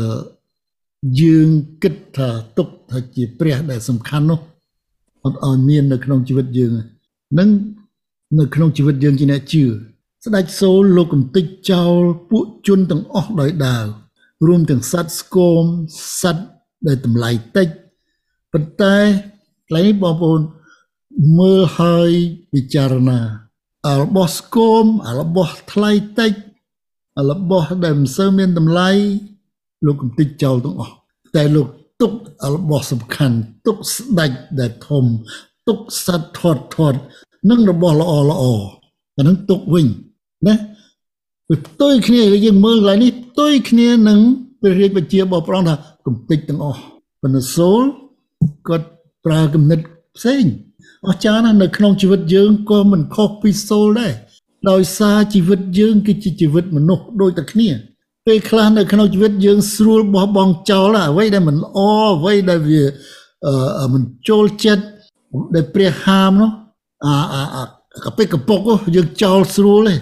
[1.20, 1.48] យើង
[1.82, 4.47] គិតថាទុកថាជាព្រះដែលសំខាន់នោះអ
[5.30, 6.72] ត់ឲ្យមាននៅក្នុងជីវិតយើង
[7.38, 7.48] នឹង
[8.38, 9.64] នៅក្នុងជីវិតយើងជាអ្នកជឿ
[10.24, 13.84] ស្ដេចសូលលោកកំតិចចោលពួកជនទាំងអស់ដោយដាវ
[14.46, 15.64] រួមទាំងសត្វស្គម
[16.20, 16.44] សត្វ
[16.86, 17.68] ដែលតម្លៃតិច
[18.52, 18.96] ប៉ុន្តែ
[19.66, 20.40] កន្លែងបងប្អូន
[21.38, 22.10] មើលហើយ
[22.52, 23.20] ពិចារណា
[24.02, 24.84] របស់ស្គម
[25.20, 26.32] របស់ថ្លៃតិច
[27.30, 28.90] របស់ដែលមិនសូវមានតម្លៃ
[29.86, 30.94] លោកកំតិចចោលទាំងអស់
[31.36, 31.68] តែលោក
[32.00, 32.12] ទុក
[32.54, 34.30] របស់សំខាន់ទុកស្ដេច
[34.60, 35.04] ដែលធំ
[35.68, 36.98] ទុកសត្វធាត់ធាត់
[37.50, 38.44] និងរបស់ល្អល្អ
[39.16, 39.86] អានឹងទុកវិញ
[40.46, 40.54] ណា
[41.48, 44.18] វាផ្ទុយគ្នាយើងមើលកន្លែងនេះផ្ទុយគ្នានឹង
[44.60, 46.80] ព្រះរាជបញ្ជារបស់ព្រះអង្គថាកំតិចទាំងអស់
[47.20, 47.82] ប៉ុន្តែសូល
[48.68, 48.86] គាត់
[49.24, 49.80] ប្រើគំនិត
[50.16, 50.44] ផ្សេង
[51.06, 54.12] អស្ចារ្យណាស់នៅក្នុងជីវិតយើងក៏មិនខុសពីសូលដែរ
[54.70, 57.68] ដោយសារជីវិតយើងគឺជាជីវិតមនុស្សដូចតែគ្នា
[58.28, 61.78] ពេលខ្លះនៅក្នុងជីវិតយើងស្រួលបោះបង់ចោលអ្វីដែលមិនល្អ
[62.16, 62.84] អ្វីដែលវា
[63.92, 64.84] មិនចូលចិត្ត
[65.54, 66.50] ដែលព្រះហាមនោះ
[67.04, 67.64] អាអា
[68.04, 68.60] កពិកកពុក
[68.96, 69.94] យើងចោលស្រួលទេ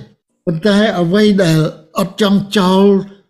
[0.47, 1.59] ប៉ុន្តែអ្វីដែល
[1.99, 2.85] អត់ចង់ចោល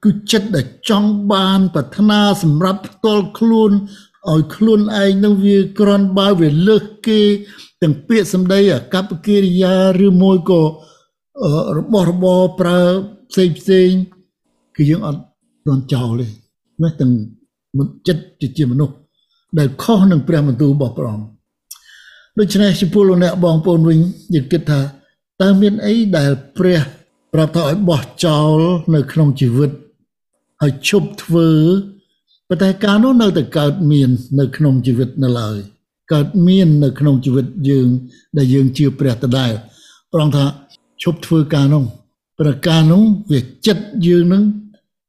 [0.05, 3.71] គឺចិត្តដែលចង់បាន ប្រាថ្នាសម្រាប់ផ្ទាល់ខ្លួន
[4.31, 7.21] ឲ្យខ្លួនឯងនឹងវាក្រន់បើវាលើសគេ
[7.83, 9.75] ទាំងពាក្យសម្ដីអកប្បកិរិយា
[10.07, 10.63] ឬមួយក៏
[11.79, 12.81] របស់របរប្រើ
[13.31, 13.91] ផ្សេងផ្សេង
[14.77, 15.21] គឺយើងអត់
[15.67, 16.27] ទាន់ចោលទេ
[16.83, 17.13] ណាទាំង
[18.07, 18.95] ចិត្តជាមនុស្ស
[19.59, 21.27] ដែលខុសនឹងព្រះបន្ទូលរបស់ព្រះអង្គ
[22.39, 23.99] ដូច្នេះចំពោះលោកអ្នកបងប្អូនវិញ
[24.35, 24.81] យើងគិតថា
[25.43, 26.81] តើមានអីដែលព្រះ
[27.33, 28.59] ប្រាប់ថាឲ្យបោះចោល
[28.95, 29.71] នៅក្នុងជីវិត
[30.63, 31.49] ឲ្យឈប់ធ្វើ
[32.49, 34.11] ប៉ុន្តែការនោះនៅតែកើតមាន
[34.41, 35.57] នៅក្នុងជីវិតនៅឡើយ
[36.13, 37.89] កើតមាននៅក្នុងជីវិតយើង
[38.37, 39.53] ដែលយើងជឿព្រះដដែល
[40.13, 40.45] ប្រងថា
[41.03, 41.85] ឈប់ធ្វើការនោះ
[42.41, 44.43] ប្រការនោះវាចិត្តយើងនឹង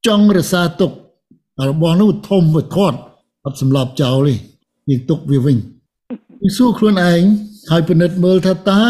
[0.06, 0.92] ចង់រសាទុក
[1.70, 2.98] របស់នោះធំវាធាត់
[3.46, 4.36] អត់សម្លាប់ចោលទេ
[4.90, 5.58] យើងទុកវាវិញ
[6.42, 7.22] យើងសួរខ្លួនឯង
[7.72, 8.84] ហើយពិនិត្យមើលថាតើ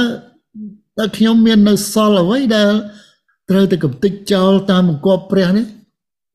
[0.97, 2.71] តើខ្ញុំមាននៅសល់អ្វីដែល
[3.49, 5.65] ត្រូវតែកំតិចចោលតាមបង្គាប់ព្រះនេះ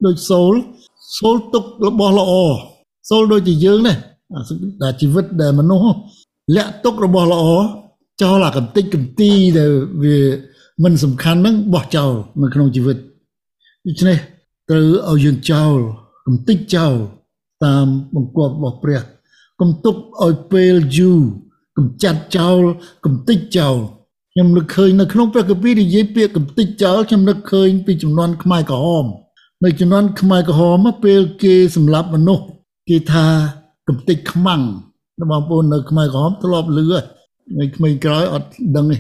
[0.05, 0.53] ដូចសូល
[1.19, 2.33] សូលទុករបស់ល្អ
[3.11, 3.99] សូលដូចជាយើងដែរ
[4.35, 4.41] អា
[4.83, 5.97] ដែលជីវិតដែលមនុស្ស
[6.57, 7.45] លាក់ទុករបស់ល្អ
[8.23, 9.71] ចោលអាកំតិចកំទីដែល
[10.03, 10.19] វា
[10.85, 12.97] មិនសំខាន់ហ្នឹងបោះចោលនៅក្នុងជីវិត
[13.87, 14.19] ដូច្នេះ
[14.73, 15.77] ត្រូវឲ្យយើងចោល
[16.27, 16.95] កំតិចចោល
[17.65, 19.01] តាមបង្គាប់របស់ព្រះ
[19.61, 21.21] កុំទុកឲ្យពេលយូរ
[21.77, 22.61] កំចាត់ចោល
[23.05, 23.77] កំតិចចោល
[24.33, 29.05] ខ្ញុំនឹកឃើញនៅក្នុងព្រះគម្ពីរនិយាយពាក្យកំតិចចោលខ្ញុំនឹកឃើញពីចំនួនខ្មែរក្រហម
[29.65, 32.45] នៅចំនួនខ្មែរក្រហមពេលគេសម្លាប់មនុស្ស
[32.89, 33.27] គេថា
[33.89, 34.63] កំតិចខ្មាំង
[35.31, 36.87] បងប្អូននៅខ្មែរក្រហមធ្លាប់លឺ
[37.57, 38.97] ហើយក្មេងក្រោយអត់ដឹងទេ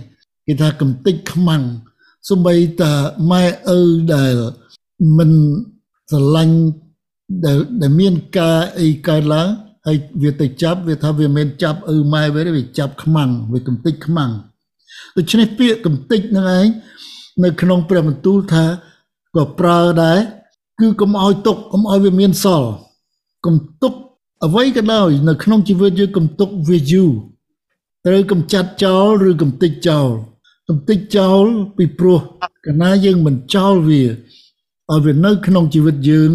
[0.47, 1.63] គេថាកំតិចខ្មាំង
[2.29, 2.93] សំបីតា
[3.31, 3.45] ម៉ែ
[3.79, 3.81] ឪ
[4.15, 4.35] ដែល
[5.17, 5.33] មិន
[6.11, 6.59] ស្រឡាញ់
[7.45, 9.49] ដែលដែលមានការអីកើតឡើង
[9.87, 14.31] ហើយវាទៅចាប់វាថាវាមិនចាប់ឪម៉ែវាវាចាប់ខ្មាំងវាកំតិចខ្មាំង
[15.17, 16.67] ដូច្នេះពាក្យកំតិចហ្នឹងឯង
[17.45, 18.65] នៅក្នុងព្រះបន្ទូលថា
[19.37, 20.19] ក៏ប្រើដែរ
[20.81, 22.71] គឺកុំឲ្យទុកកុំឲ្យវាមានសល់
[23.47, 23.93] កុំទុក
[24.45, 27.11] អ្វីក៏ដោយនៅក្នុងជីវិតយើងកុំទុកវាយូរ
[28.07, 30.11] ត្រូវកំចាត់ចោលឬកំតិចចោល
[30.69, 31.45] កំតិចចោល
[31.77, 32.21] ពីព្រោះ
[32.65, 34.03] កាលណាយើងមិនចោលវា
[34.93, 36.31] ឲ្យវានៅក្នុងជីវិតយើង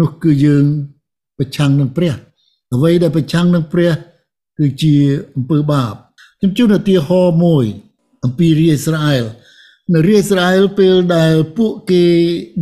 [0.00, 0.64] នោះគឺយើង
[1.38, 2.14] ប្រឆាំងនឹងព្រះ
[2.74, 3.92] អ្វីដែលប្រឆាំងនឹងព្រះ
[4.58, 4.94] គឺជា
[5.36, 5.94] អំពើបាប
[6.38, 7.64] ខ្ញុំជូនឧទាហរណ៍មួយ
[8.24, 9.24] អំពីរាជអ៊ីស្រាអែល
[9.94, 12.04] នៅរាជអ៊ីស្រាអែលពេលដែលពួកគេ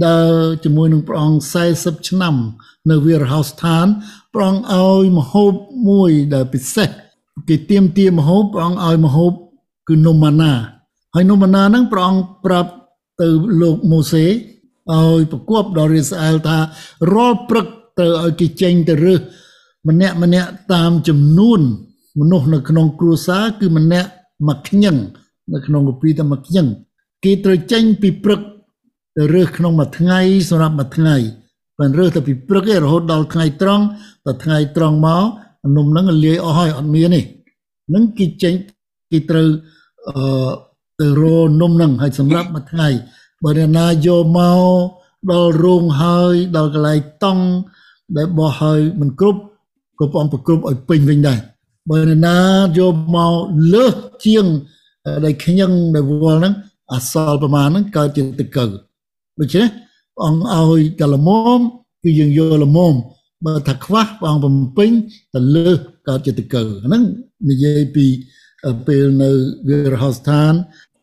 [0.07, 0.33] ដើរ
[0.65, 1.41] ជាមួយនឹងព្រះអង្គ
[1.75, 2.35] 40ឆ្នាំ
[2.91, 3.87] នៅវារហោស្ថាន
[4.35, 5.53] ព្រះអង្គឲ្យមហូប
[5.89, 6.89] មួយដែលពិសេស
[7.49, 9.33] គេទៀមទាមហូបព្រះអង្គឲ្យមហូប
[9.89, 10.53] គឺនំម៉ាណា
[11.15, 12.71] ហើយនំម៉ាណាហ្នឹងព្រះអង្គប្រាប់
[13.21, 13.29] ទៅ
[13.61, 14.25] លោកម៉ូសេ
[14.95, 16.59] ឲ្យប្រគប់ដល់រាជអ៊ីស្រាអែលថា
[17.15, 17.67] រាល់ព្រឹក
[17.99, 19.21] ត្រូវឲ្យគេចេញទៅរើស
[19.89, 21.61] ម្នាក់ម្នាក់តាមចំនួន
[22.21, 24.11] មនុស្សនៅក្នុងគ្រួសារគឺម្នាក់
[24.49, 24.97] មួយខ្ញឹង
[25.53, 26.67] នៅក្នុងកពីតែមួយខ្ញឹង
[27.25, 28.41] គេត្រូវចេញពីព្រឹក
[29.17, 30.21] ទៅរើសក្នុងមួយថ្ងៃ
[30.51, 31.17] សម្រាប់មួយថ្ងៃ
[31.79, 33.85] បានរើសតែពីព្រឹកឯរហូតដល់ថ្ងៃត្រង់
[34.27, 35.25] ដល់ថ្ងៃត្រង់មក
[35.77, 37.21] នំហ្នឹងលាយអស់ហើយអត់មានទេ
[37.95, 38.55] នឹងគេចេញ
[39.11, 39.49] គេត្រូវ
[40.09, 40.51] អឺ
[41.01, 41.23] ទៅរ
[41.61, 42.89] នំហ្នឹងហើយសម្រាប់មួយថ្ងៃ
[43.47, 44.61] បើអ្នកណាយកមក
[45.31, 47.45] ដល់រោងហើយដល់កន្លែងតង់
[48.17, 49.41] ដែលបោះហើយមិនគ្រប់
[49.99, 51.39] ក៏ព្រះអង្គប្រគ្រប់ឲ្យពេញវិញដែរ
[51.91, 52.39] បើអ្នកណា
[52.79, 53.35] យកមក
[53.75, 54.47] លើសជាង
[55.25, 56.55] ដែលខ្ញឹងដែលវល់ហ្នឹង
[56.93, 58.67] អសល់ប្រមាណហ្នឹងកើតជាទឹកកើ
[59.41, 59.67] ដូច្នេះ
[60.15, 61.61] ព្រះអង្គឲ្យកលមម
[62.03, 62.95] គឺយើងយកលមម
[63.47, 64.91] បើថាខ្វះព្រះអង្គបំពេញ
[65.35, 65.79] ទៅលើស
[66.09, 67.03] កើតជាទឹកកើហ្នឹង
[67.51, 68.07] និយាយពី
[68.87, 69.31] ពេលនៅ
[69.69, 70.53] វិរហស្ថាន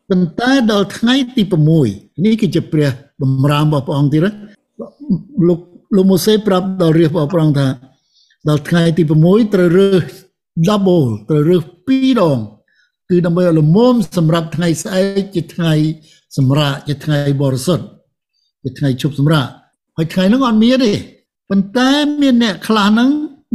[0.08, 1.42] ប៉ុន្តែដល់ថ្ងៃទី
[1.82, 2.90] 6នេះគឺជាព្រះ
[3.20, 4.22] បំរាមរបស់ព្រះអង្គទៀត
[5.48, 5.60] លោក
[5.96, 7.68] លោកម៉ូសេប្រាប់ដល់រាជរបស់ព្រះអង្គថា
[8.48, 10.04] ដល់ថ្ងៃទី6ត្រូវរើស
[10.68, 12.38] double ត្រូវរើស2ដង
[13.10, 15.72] គឺដើម្បីឲ្យលមមសម្រាប់ថ្ងៃស្អែកជាថ្ងៃ
[16.36, 17.84] សម្រាប់ជាថ្ងៃបរិសុទ្ធ
[18.62, 19.50] ជាថ្ងៃជប់សម្រាប់
[19.96, 20.92] ហើយថ្ងៃហ្នឹងអត់មានទេ
[21.50, 21.90] ប៉ុន្តែ
[22.22, 23.10] មានអ្នកខ្លះហ្នឹង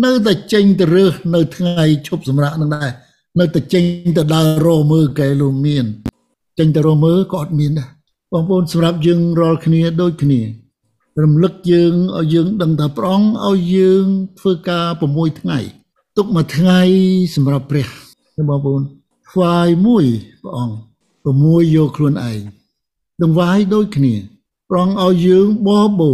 [0.05, 2.91] នៅតែចេញទៅរើសនៅថ្ងៃជប់សម្រាប់ហ្នឹងដែរ
[3.39, 3.83] នៅតែចេញ
[4.17, 5.85] ទៅដើររមើលកែលោកមាន
[6.59, 7.89] ចេញទៅរមើលក៏អត់មានដែរ
[8.31, 10.39] បងប្អូនសម្រាប់យើងរាល់គ្នាដូចគ្នា
[11.23, 14.05] រំលឹកយើងឲ្យយើងដឹងថាព្រះអង្គឲ្យយើង
[14.39, 15.59] ធ្វើការ6ថ្ងៃ
[16.17, 16.79] ទុកមួយថ្ងៃ
[17.35, 17.87] សម្រាប់ព្រះ
[18.49, 18.81] បងប្អូន
[19.29, 20.05] ថ្វាយមួយ
[20.41, 20.75] ព្រះអង្គ
[21.65, 22.39] 6យកខ្លួនឯង
[23.21, 24.13] ដង្វាយដូចគ្នា
[24.69, 25.69] ព្រះអង្គឲ្យយើងប
[25.99, 26.11] បោ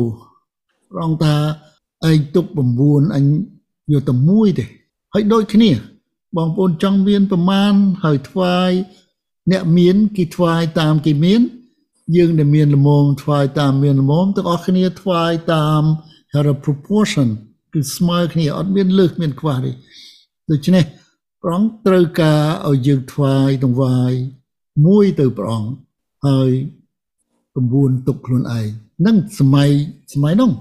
[0.89, 1.36] ព្រះអង្គថា
[2.10, 2.45] ឯងទុក
[2.81, 3.25] 9អញ
[3.91, 4.65] យកតែមួយទេ
[5.13, 5.71] ហើយដូចគ្នា
[6.38, 8.71] បងប្អូនចង់មានប្រមាណហើយថ្វាយ
[9.51, 11.41] អ្នកមានគេថ្វាយតាមគេមាន
[12.15, 15.84] យើងដែលមានលមមថ្វាយតាមមានលមមទាំងអស់គ្នាថ្វាយតាម
[16.34, 17.27] had a proportion
[17.73, 19.71] គឺស្មើគ្នាអត់មានលើសមានខ្វះទេ
[20.51, 20.84] ដូច្នេះ
[21.41, 24.12] ព្រះអង្គត្រូវការឲ្យយើងថ្វាយទង្វាយ
[24.88, 25.69] មួយទៅព្រះអង្គ
[26.27, 26.49] ហើយ
[27.45, 28.67] 9ទុកខ្លួនឯង
[29.05, 29.69] នឹងសម័យ
[30.13, 30.51] សម័យនោះ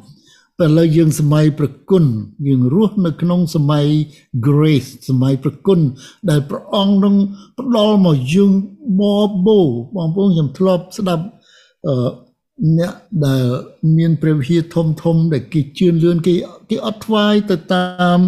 [0.61, 2.05] តែលើយើងសម័យប្រគុណ
[2.47, 3.87] យើងរស់នៅក្នុងសម័យ
[4.47, 5.81] grace សម័យប្រគុណ
[6.31, 7.15] ដែលព្រះអង្គនឹង
[7.59, 8.51] ផ្ដល់មកយើង
[9.01, 9.03] ប
[9.47, 9.61] បោ
[9.97, 11.25] បងប្អូនខ្ញុំធ្លាប់ស្ដាប់
[11.87, 11.95] អឺ
[12.79, 12.93] អ្នក
[13.27, 13.45] ដែល
[13.97, 16.35] មានព្រះវិហារធំធំដែលគេជឿនលឿនគេ
[16.71, 18.19] គេអត់ថ្វាយទៅតាម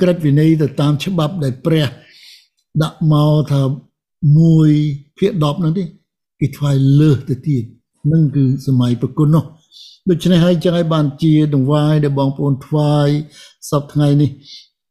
[0.00, 1.86] ក្រឹតវិន័យទៅតាមច្បាប់ដែលព្រះ
[2.82, 3.62] ដាក់មកថា
[4.40, 5.84] 1ភាគ10ហ្នឹងទេ
[6.40, 7.64] គេថ្វាយលើសទៅទៀត
[8.12, 9.44] នឹងគឺសម័យប្រគុណនោះ
[10.10, 13.08] ដូច្នេះហើយចឹងឲ្យបានជាដង្វាយដែលបងប្អូនថ្វាយ
[13.70, 14.30] សពថ្ងៃនេះ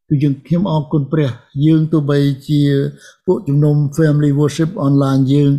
[0.10, 1.30] គឺយើងខ្ញុំអរគុណព្រះ
[1.65, 2.62] យើងទោះបីជា
[3.26, 5.52] ពួកជំនុំ Family Worship online យើង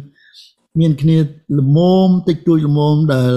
[0.81, 1.19] មានគ្នា
[1.59, 3.33] ល្មមតិចតួចល្មមដែល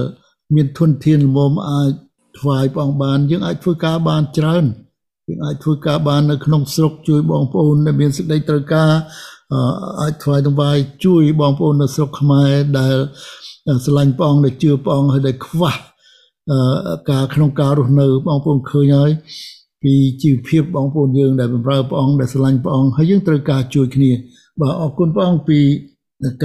[0.56, 1.91] មានធនធានល្មមអាច
[2.39, 4.63] ថ្វាយព្រះអង្គបាន យើងអាចធ្វើការបានច្រើន
[5.28, 8.91] យើងអាចធ្វើការបាននៅក្នុងស្រុកជួយបងប្អូនដែលមានសេចក្តីត្រូវការ
[10.01, 12.95] អាចថ្វាយដង្វាយជួយបងប្អូននៅស្រុកខ្មែរដែល
[13.86, 15.73] ស្រឡាញ់ព្រះអង្គដែលជឿព្រះអង្គហើយដែលខ្វះ
[17.12, 19.12] ការក្នុងការរស់នៅបងប្អូនឃើញហើយ
[19.84, 24.12] ពីជីវភាពបងប្អូនយើងដែលបម្រើព្រះអង្គដែលស្រឡាញ់ព្រះអង្គហើយយើងត្រូវការជួយគ្នា
[24.60, 25.60] បាទអរគុណព្រះអង្គពី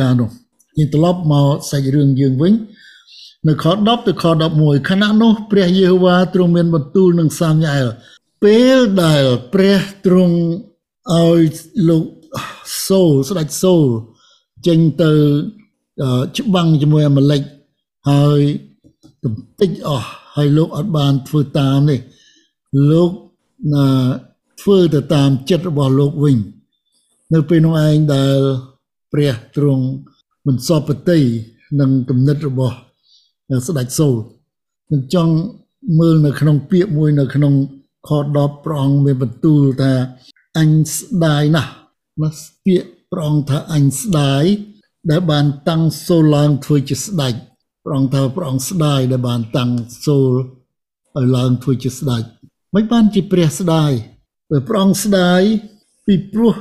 [0.00, 0.28] ការនោះ
[0.78, 2.52] យើងត្រឡប់មកសាច់រឿងយើងវិញ
[3.46, 4.24] នៅខ10ទៅខ
[4.56, 7.86] 11ខណៈនោះព្រះយេហូវ៉ាទ្រង់មានបន្ទូលនឹងសាមញ៉ែល
[8.42, 10.36] ពេលដែលព្រះទ្រង់
[11.12, 11.40] ឲ្យ
[11.88, 12.04] លោក
[12.88, 13.84] សូលស្ដេចសូល
[14.66, 15.10] ចេញទៅ
[16.02, 17.42] អឺច្បាំងជាមួយអាម៉ាឡិក
[18.10, 18.40] ហើយ
[19.24, 22.00] កំតិចអស់ហើយលោកអត់បានធ្វើតាមនេះ
[22.90, 23.10] លោក
[23.74, 23.86] ណា
[24.60, 26.36] ធ្វើទៅតាមចិត្តរបស់លោកវិញ
[27.34, 28.38] នៅពេលនោះឯងដែល
[29.12, 29.84] ព្រះទ្រង់
[30.46, 31.18] មិនសពតិ
[31.80, 32.76] នឹងគំនិតរបស់
[33.66, 34.14] ស្ដេចសូល
[34.92, 35.34] នឹងចង់
[35.98, 37.54] មើលនៅក្នុងពាក្យមួយនៅក្នុង
[38.08, 39.92] ខ10ព្រះអង្គមានបន្ទូលថា
[40.58, 41.72] អញស្ដាយណាស់
[42.22, 42.30] ណា
[42.64, 44.44] ពាក្យព្រះអង្គថាអញស្ដាយ
[45.10, 47.34] ដែលបានតាំងសូលឡើងធ្វើជាស្ដេច
[47.84, 49.70] ព្រះអង្គថាព្រះអង្គស្ដាយដែលបានតាំង
[50.06, 50.30] សូល
[51.16, 52.22] ឲ្យឡើងធ្វើជាស្ដេច
[52.74, 53.90] មិនបានជាព្រះស្ដាយ
[54.50, 55.40] ពេលព្រះអង្គស្ដាយ
[56.06, 56.54] ពីព្រោះ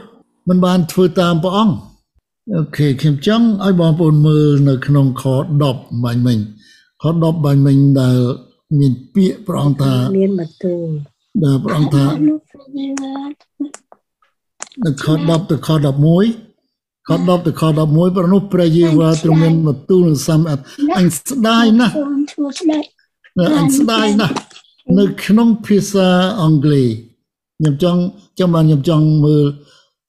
[0.50, 1.76] មិនបានធ្វើតាមព្រះអង្គ
[2.56, 5.24] អូខេខ្ញុំចង់ឲ្យបងប្អូនមើលនៅក្នុងខ
[5.64, 6.40] 10បាញ់មិញ
[7.02, 8.18] ខ10បាញ់មិញដែល
[8.80, 10.88] មានពាក្យព្រះអង្គថាមានបន្ទូល
[11.44, 12.06] ដែលព្រះអង្គថា
[14.86, 20.64] នៅខ10ទៅខ11ខ10ទៅខ11ប្រនោះព្រះយេហូវ៉ាទ្រង់មានបន្ទូលនឹងសាមអត់
[20.98, 21.94] អញស្ដាយណាស់
[22.32, 22.84] ធ្វើស្ដេច
[23.58, 24.34] អញស្ដាយណាស់
[25.00, 26.10] នៅក្នុងភាសា
[26.42, 26.90] អង់គ្លេស
[27.58, 28.02] ខ្ញុំចង់
[28.40, 29.46] ចាំបានខ្ញុំចង់មើល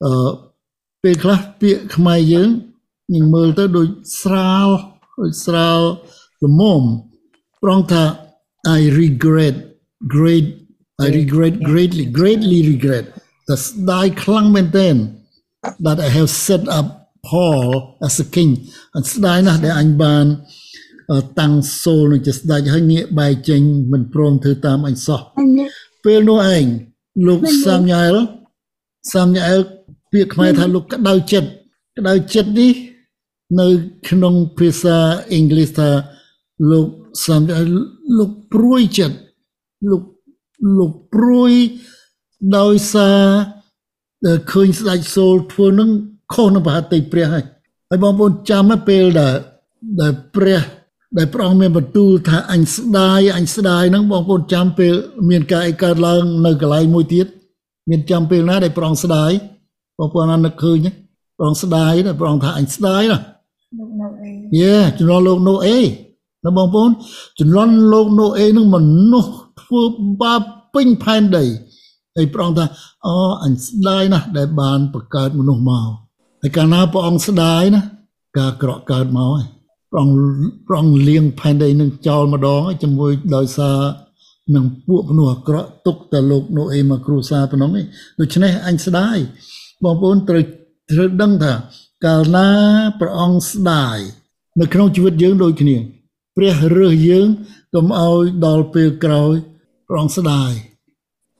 [0.05, 0.29] អឺ
[1.03, 2.49] ពេលខ្លះពាក្យខ្មែរយើង
[3.13, 3.87] នឹងមើលទៅដូច
[4.21, 4.67] ស្រាល
[5.19, 5.79] ដូចស្រាល
[6.45, 6.83] ល្មម
[7.63, 8.03] ប្រងថា
[8.77, 9.55] I regret
[10.15, 10.47] great
[11.05, 13.05] I regret greatly greatly regret
[13.49, 14.95] តែស្ដាយខ្លាំងមែនទែន
[15.85, 16.85] that I have set up
[17.29, 17.69] Paul
[18.07, 18.51] as a king
[18.95, 20.25] អញស្ដាយណាស់ដែលអញបាន
[21.11, 25.59] អឺតាំងសូលនឹងជាស្ដេចហើយងាកបែកចេញមិនព្រមធ្វើតាមអញសោះអញ
[26.05, 26.65] ពេលនោះឯង
[27.27, 28.15] លោកសាមញ៉ែល
[29.13, 29.59] សាមញ៉ែល
[30.11, 31.49] ពាក្យខ្មែរថាលោកក្តៅចិត្ត
[31.97, 32.73] ក្តៅចិត្តនេះ
[33.59, 33.67] នៅ
[34.09, 34.97] ក្នុងភាសា
[35.33, 35.89] អង់គ្លេសថា
[36.71, 36.87] លោក
[37.25, 37.65] សាមញ៉ែល
[38.17, 39.17] លោកព្រួយចិត្ត
[39.89, 40.03] លោក
[40.77, 41.53] លោកព្រួយ
[42.57, 43.21] ដោយសារ
[44.27, 45.89] ដែលឃើញស្ដេចសូលធ្វើនឹង
[46.33, 47.43] ខុសនឹងប្រហតិព្រះហើយ
[47.89, 49.35] ហើយបងប្អូនចាំណាពេលដែល
[50.01, 50.61] ដែលព្រះ
[51.17, 54.93] ដែលព្រះអង្គមានបន្ទូលថាអញស្ដាយអញស្ដាយហ្នឹងបងប្អូនចាំពេល
[55.29, 57.27] មានការអីកើតឡើងនៅកន្លែងមួយទៀត
[57.89, 59.31] មានចាំពេលណាដែលព្រះអង្គស្ដាយ
[59.99, 60.91] បងប្អូនអានឹកឃើញទេ
[61.37, 63.17] ព្រះអង្គស្ដាយណាព្រះអង្គថាអញស្ដាយណា
[63.77, 65.77] លោកនៅអីយេជំនាន់លោកណូអេ
[66.45, 66.91] ណាបងប្អូន
[67.39, 68.77] ជំនាន់លោកណូអេនឹងម
[69.11, 69.81] នុស្សធ្វើ
[70.21, 70.41] បាប
[70.73, 71.45] ពេញផែនដី
[72.15, 72.65] ហើយព្រះអង្គថា
[73.05, 75.89] អូអញស្ដាយណាស់ដែលបានបង្កើតមនុស្សមក
[76.41, 77.81] ហើយកាលណាព្រះអង្គស្ដាយណា
[78.37, 79.45] ការក្រក់កើតមកហើយ
[79.91, 80.15] ព្រះអង្គ
[80.67, 83.77] ព្រះអង្គលៀងផែនដីនឹងចោលម្ដងហើយជាមួយដោយសារ
[84.55, 87.85] នឹងពួកមនុស្សអាក្រក់ទុកតែលោកណូអេមកគ្រួសារប៉ុណ្ណឹងឯង
[88.19, 89.17] ដូច្នេះអញស្ដាយ
[89.83, 90.43] បងប្អូនត្រូវ
[90.91, 91.53] ត្រូវដឹងថា
[92.05, 92.49] កាលណា
[92.99, 93.97] ព្រះអង្គស្ដាយ
[94.59, 95.77] នៅក្នុងជីវិតយើងដូចគ្នា
[96.35, 97.27] ព្រះរើសយើង
[97.73, 99.33] កុំឲ្យដល់ពេលក្រោយ
[99.87, 100.51] ព្រះអង្គស្ដាយ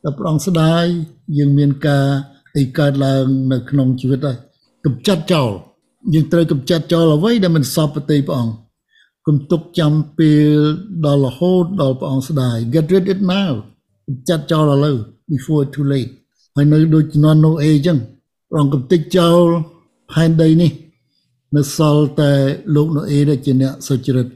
[0.04, 0.86] តែព្រះអង្គស្ដាយ
[1.38, 2.06] យើងមានការ
[2.58, 4.38] អីកើតឡើងនៅក្នុងជីវិតហើយ
[4.86, 5.50] កំចាត់ចោល
[6.14, 8.54] យើងត្រូវកំចាត់ចោលអ្វីដែលមិនសពប្រតិព្រះអង្គ
[9.28, 10.58] កុំទុកចាំពេល
[11.06, 13.52] ដល់រហូតដល់ព្រះអង្គស្ដាយ get rid it now
[14.08, 14.98] កំចាត់ចោលឥឡូវ
[15.32, 16.12] before too late
[16.56, 17.98] ហើយនៅដូចជំនាន់នោះអេចឹង
[18.50, 19.46] ព្រះអង្គកំតិចចោល
[20.12, 20.72] ផែនដីនេះ
[21.56, 22.32] នៅសល់តែ
[22.76, 24.28] លោកណូអេដែលជាអ្នកសុចរិត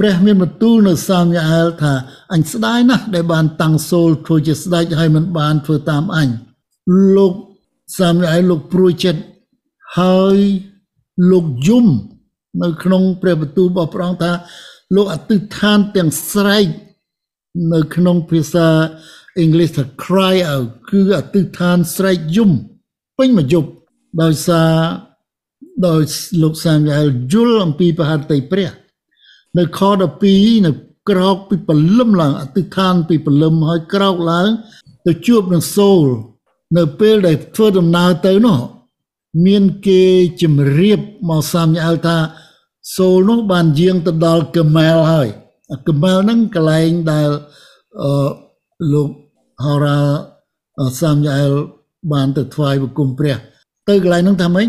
[0.00, 1.92] ព្រះមានបន្ទូលនៅសាមយ៉ាអែលថា
[2.34, 6.28] អញស្ដាយណាស់ដែលបានតាំងសូលធ្វើជាស្ដេចហើយមិនបានធ្វើតាមអញ
[7.16, 7.32] លោក
[7.98, 9.22] សាមយ៉ាអែលលោកព្រួយចិត្ត
[9.98, 10.38] ហើយ
[11.30, 11.86] លោកយំ
[12.62, 14.32] នៅក្នុងព្រះបន្ទូលរបស់ព្រះអង្គថា
[14.96, 16.66] លោកអធិដ្ឋានទាំងស្រែក
[17.72, 18.68] នៅក្នុងភាសា
[19.38, 22.50] អង់គ្លេសថា cry out គឺអធិដ្ឋានស្រែកយំ
[23.18, 23.70] ពេញមួយយប់
[24.22, 24.72] ដោយសារ
[25.86, 26.02] ដោយ
[26.42, 28.70] លោកសាមយ៉ាអែលយល់អំពីប្រហតិព្រះ
[29.58, 29.80] នៅខ
[30.22, 30.70] 12នៅ
[31.08, 34.48] ក្រោកពីព្រលឹមឡើងអធិដ្ឋានពីព្រលឹមហើយក្រោកឡើង
[35.06, 36.04] ទៅជួបនឹងសូល
[36.76, 38.58] នៅពេលដែលធ្វើដំណើរទៅនោះ
[39.46, 40.02] មានគេ
[40.42, 42.16] ជំរាបមកសាមញ៉ែលថា
[42.96, 45.28] សូលនោះបានយាងទៅដល់កមែលហើយ
[45.72, 47.28] អាកមែលហ្នឹងកន្លែងដែល
[48.02, 48.10] អឺ
[48.92, 49.08] លោក
[49.64, 49.98] ហោរា
[50.80, 51.50] អឺសាមញ៉ែល
[52.12, 53.36] បានទៅថ្វាយបង្គំព្រះ
[53.88, 54.66] ទៅកន្លែងហ្នឹងថាម៉េច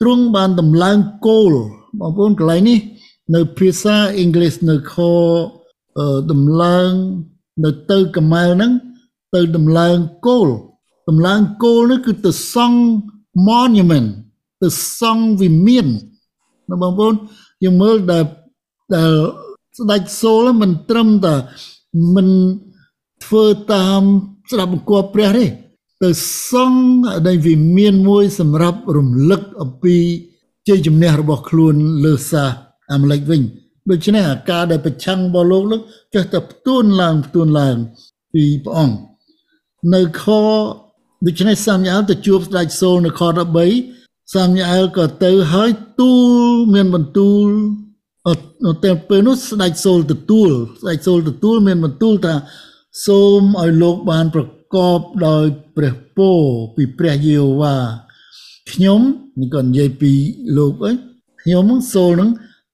[0.00, 1.52] ទ្រង់បានដំឡើងគោល
[2.00, 2.78] បងប្អូនកន្លែងនេះ
[3.34, 4.94] នៅភាសាអង់គ្លេសនៅខ
[5.98, 6.92] អឺដំឡើង
[7.64, 8.72] នៅទៅកមែលហ្នឹង
[9.34, 10.48] ទៅដំឡើងគោល
[11.08, 12.80] ដំឡើងគោលនេះគឺទៅសង់
[13.48, 14.08] monument
[14.62, 14.68] ទៅ
[15.00, 15.86] សង់វិមាន
[16.70, 17.14] ណាបងប្អូន
[17.64, 18.24] យើងមើលដែល
[18.94, 19.12] ដែល
[19.78, 21.34] ស្ដេចសូលមិនត្រឹមតែ
[22.14, 22.28] មិន
[23.24, 24.02] ធ្វើតាម
[24.50, 25.44] ស្ដាប់បង្គាប់ព្រះទេ
[26.02, 26.10] ទៅ
[26.50, 26.80] សង់
[27.26, 29.96] ដែលវិមានមួយសម្រាប់រំលឹកអំពី
[30.68, 33.42] ជ័យជំនះរបស់ខ្លួនលើសាស អាមេរិកវិញ
[33.90, 35.80] ដូច្នេះអាការដែលប្រឆាំងរបស់លោកនោះ
[36.14, 37.76] ចេះតែផ្ទួនឡើងផ្ទួនឡើង
[38.32, 38.96] ពីព្រះអង្គ
[39.94, 40.24] នៅខ
[41.26, 43.22] ដូច្នេះសាមយ៉ាលទៅជួបស្ដេចសូលនៅខ
[43.78, 46.12] 13សាមយ៉ាលក៏ទៅហើយទូ
[46.48, 47.46] លមានបន្ទូល
[48.28, 50.50] អត់នៅតែពេលនោះស្ដេចសូលទទួល
[50.80, 52.34] ស្ដេចសូលទទួលមានបន្ទូលថា
[53.06, 54.42] សូមឲ្យលោកបានប្រ
[54.74, 55.44] កបដោយ
[55.76, 56.38] ព្រះពរ
[56.76, 57.76] ពីព្រះយេហូវ៉ា
[58.70, 59.00] ខ្ញុំ
[59.40, 60.12] នេះក៏និយាយពី
[60.56, 60.92] លោកអី
[61.42, 62.30] ខ្ញុំសូលនឹង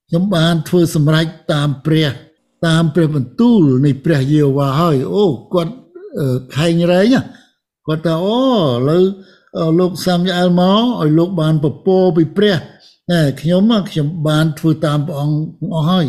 [0.09, 2.09] ខ្ញុំបានធ្វើសម្រេចតាមព្រះ
[2.67, 5.73] តាមព្រះបន្ទូលនៃព្រះយេហូវ៉ាហើយអូគាត់
[6.19, 7.21] អឺខែងរែងណា
[7.87, 9.03] គាត់ថាអូឥឡូវ
[9.57, 12.55] អឺលោកសាមយ៉ាអែលមកឲ្យលោកបានពពរពីព្រះ
[13.11, 15.37] ណែខ្ញុំមកខ្ញុំបានធ្វើតាមព្រះអង្គ
[15.73, 16.05] អស់ហើយ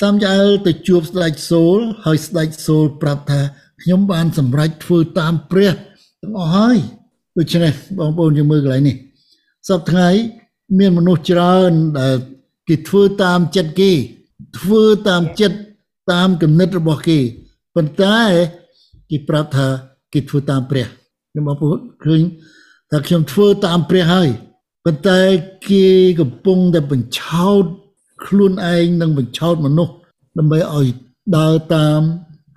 [0.00, 3.40] សាមយ៉ាអែលទៅជួបស្ដេចសូលហើយស្ដេចសូលប្រាប់ថា
[3.82, 5.72] ខ្ញុំបានសម្រេចធ្វើតាមព្រះ
[6.22, 6.76] ទាំងអស់ហើយ
[7.38, 8.96] ដូច្នេះបងប្អូនយើងមើលកន្លែងនេះ
[9.68, 10.08] សប្តាហ៍ថ្ងៃ
[10.78, 12.14] មានមនុស្សច្រើនដែល
[12.68, 13.92] គេធ្វើតាមចិត្តគេ
[14.58, 15.58] ធ្វើតាមចិត្ត
[16.12, 17.18] តាមគំនិតរបស់គេ
[17.74, 18.18] ប៉ុន្តែ
[19.10, 19.66] គេប្រាប់ថា
[20.12, 20.86] គេធ្វើតាមព្រះ
[21.30, 22.22] ខ្ញុំបងប្អូនឃើញ
[22.90, 24.28] ថាខ្ញុំធ្វើតាមព្រះហើយ
[24.84, 25.20] ប៉ុន្តែ
[25.68, 25.84] គេ
[26.20, 27.64] កំពុងតែបញ្ឆោត
[28.26, 29.94] ខ្លួនឯងនិងបញ្ឆោតមនុស្ស
[30.38, 30.86] ដើម្បីឲ្យ
[31.36, 32.00] ដើរតាម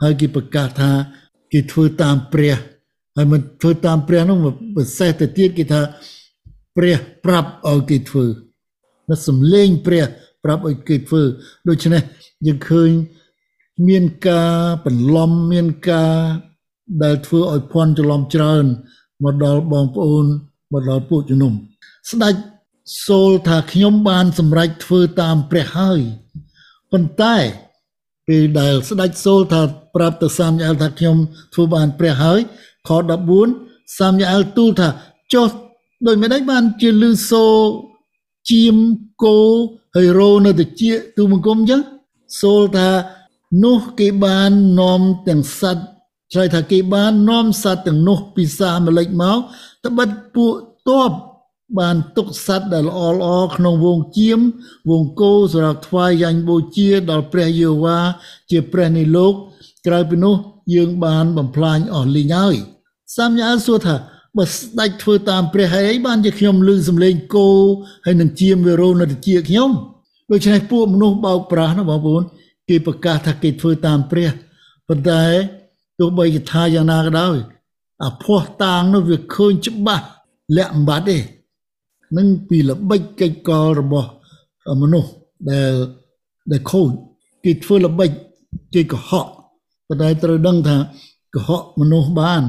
[0.02, 0.91] ហើយគេប្រកាសថា
[1.54, 2.56] គេធ្វើតាមព្រះ
[3.15, 4.38] ហើយមិនធ្វើតាមព្រះនោះ
[4.76, 5.82] ពិសេសទៅទៀតគេថា
[6.78, 8.26] ព្រះប្រាប់ឲ្យគេធ្វើ
[9.10, 10.04] នៅសំលេងព្រះ
[10.43, 11.22] ប្រាប់ឲ្យគេធ្វើ
[11.67, 12.02] ដូច្នេះ
[12.46, 12.91] យើងឃើញ
[13.88, 14.54] មានការ
[14.86, 16.13] បន្លំមានការ
[17.04, 18.65] ដែលធ្វើឲ្យភ័ន្តច្រឡំច្រើន
[19.24, 20.26] មកដល់បងប្អូន
[20.74, 21.54] មកដល់ពួកជំនុំ
[22.12, 22.36] ស្ដេច
[23.08, 26.00] សូលថាខ្ញុំបានសម្រេចធ្វើតាមព្រះហើយ
[26.91, 27.36] ប៉ុន្តែ
[28.28, 29.62] ពេលដែលស្ដេចសូលថា
[29.96, 31.17] ប្រាប់ទៅសាមយ៉ាអែលថាខ្ញុំ
[31.54, 32.39] ធ្វើបានព្រះហើយ
[32.88, 32.89] ខ
[33.43, 34.89] 14សាមយ៉ាអែលទូលថា
[35.34, 35.50] ចុះ
[36.08, 37.46] ដោយមិនដេចបានជាលឺសូ
[38.49, 38.77] ជៀម
[39.23, 39.39] គោ
[39.95, 40.83] ហើយរោនៅតិច
[41.17, 41.81] ទូមង្គមអញ្ចឹង
[42.41, 42.89] សូលថា
[43.63, 45.83] នោះគេបាននាំទាំងសត្វ
[46.31, 49.38] ឆ្លើយថាគេបាននាំសត្វទាំងនោះពីសាអាមេរិកមក
[49.86, 50.53] ត្បិតពួក
[50.89, 51.12] តប
[51.79, 54.39] បានទុកសัตว์ដែលល្អល្អក្នុងវងជៀម
[54.89, 57.99] វងគោសម្រាប់ថ្វាយយ៉ាញ់បូជាដល់ព្រះយេហូវ៉ា
[58.51, 59.33] ជាព្រះនៃលោក
[59.88, 60.36] ក្រៅពីនោះ
[60.75, 62.55] យើងបានបំផ្លាញអស់លីងហើយ
[63.15, 63.95] សាមញ្ញាសួរថា
[64.38, 67.47] បើស្ដេចធ្វើតាមព្រះហើយអីបានជាខ្ញុំលឺសំឡេងគោ
[68.06, 69.69] ហើយនឹងជាមវីរ៉ូនៅតិចខ្ញុំ
[70.32, 72.23] ដូច្នេះពួកមនុស្សបោកប្រាស់ណាបងប្អូន
[72.69, 74.30] គេប្រកាសថាគេធ្វើតាមព្រះ
[74.88, 75.23] ប៉ុន្តែ
[76.00, 77.38] ទោះបីគេថាយ៉ាងណាក៏ដោយ
[78.04, 80.06] អាភ័ស្តុតាងនោះវាឃើញច្បាស់
[80.58, 81.17] លាក់អំបាត់ទេ
[82.17, 84.10] នឹងពីល្បិចកិច្ចកលរបស់
[84.82, 85.10] មនុស្ស
[85.50, 85.73] ដែល
[86.52, 86.89] ដែលខូច
[87.43, 88.10] គេធ្វើល្បិច
[88.73, 89.28] គេកុហក
[89.88, 90.78] ប៉ុន្តែត្រូវដឹងថា
[91.34, 92.43] កុហកមនុស្សបាន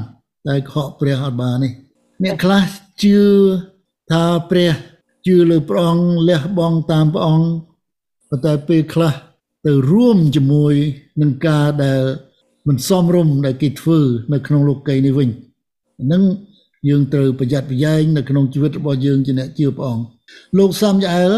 [0.49, 1.69] តែកុហកព្រះអត់បានទេ
[2.23, 2.63] អ្នកខ្លះ
[3.03, 3.19] ជឿ
[4.11, 4.71] ថាព្រះ
[5.25, 7.47] ជឿលើព្រះអង្គលះបង់តាមព្រះអង្គ
[8.29, 9.13] ប៉ុន្តែពេលខ្លះ
[9.65, 10.73] ទៅរួមជាមួយ
[11.21, 12.01] នឹងការដែល
[12.67, 13.99] មិនសមរម្យដែលគេធ្វើ
[14.33, 15.29] នៅក្នុងលោកីយ៍នេះវិញ
[16.11, 16.23] នឹង
[16.89, 20.03] យើងត្រូវប្រយ័ត្នប្រយែងនៅក្នុងជីវិតរបស់យើងជាអ្នកជឿព្រះអង្គ
[20.57, 21.33] លោកសំយ៉ាអែល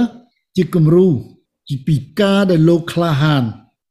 [0.56, 1.08] ជាគំរូ
[1.70, 3.44] ជាពីការដែលលោកក្លាហាន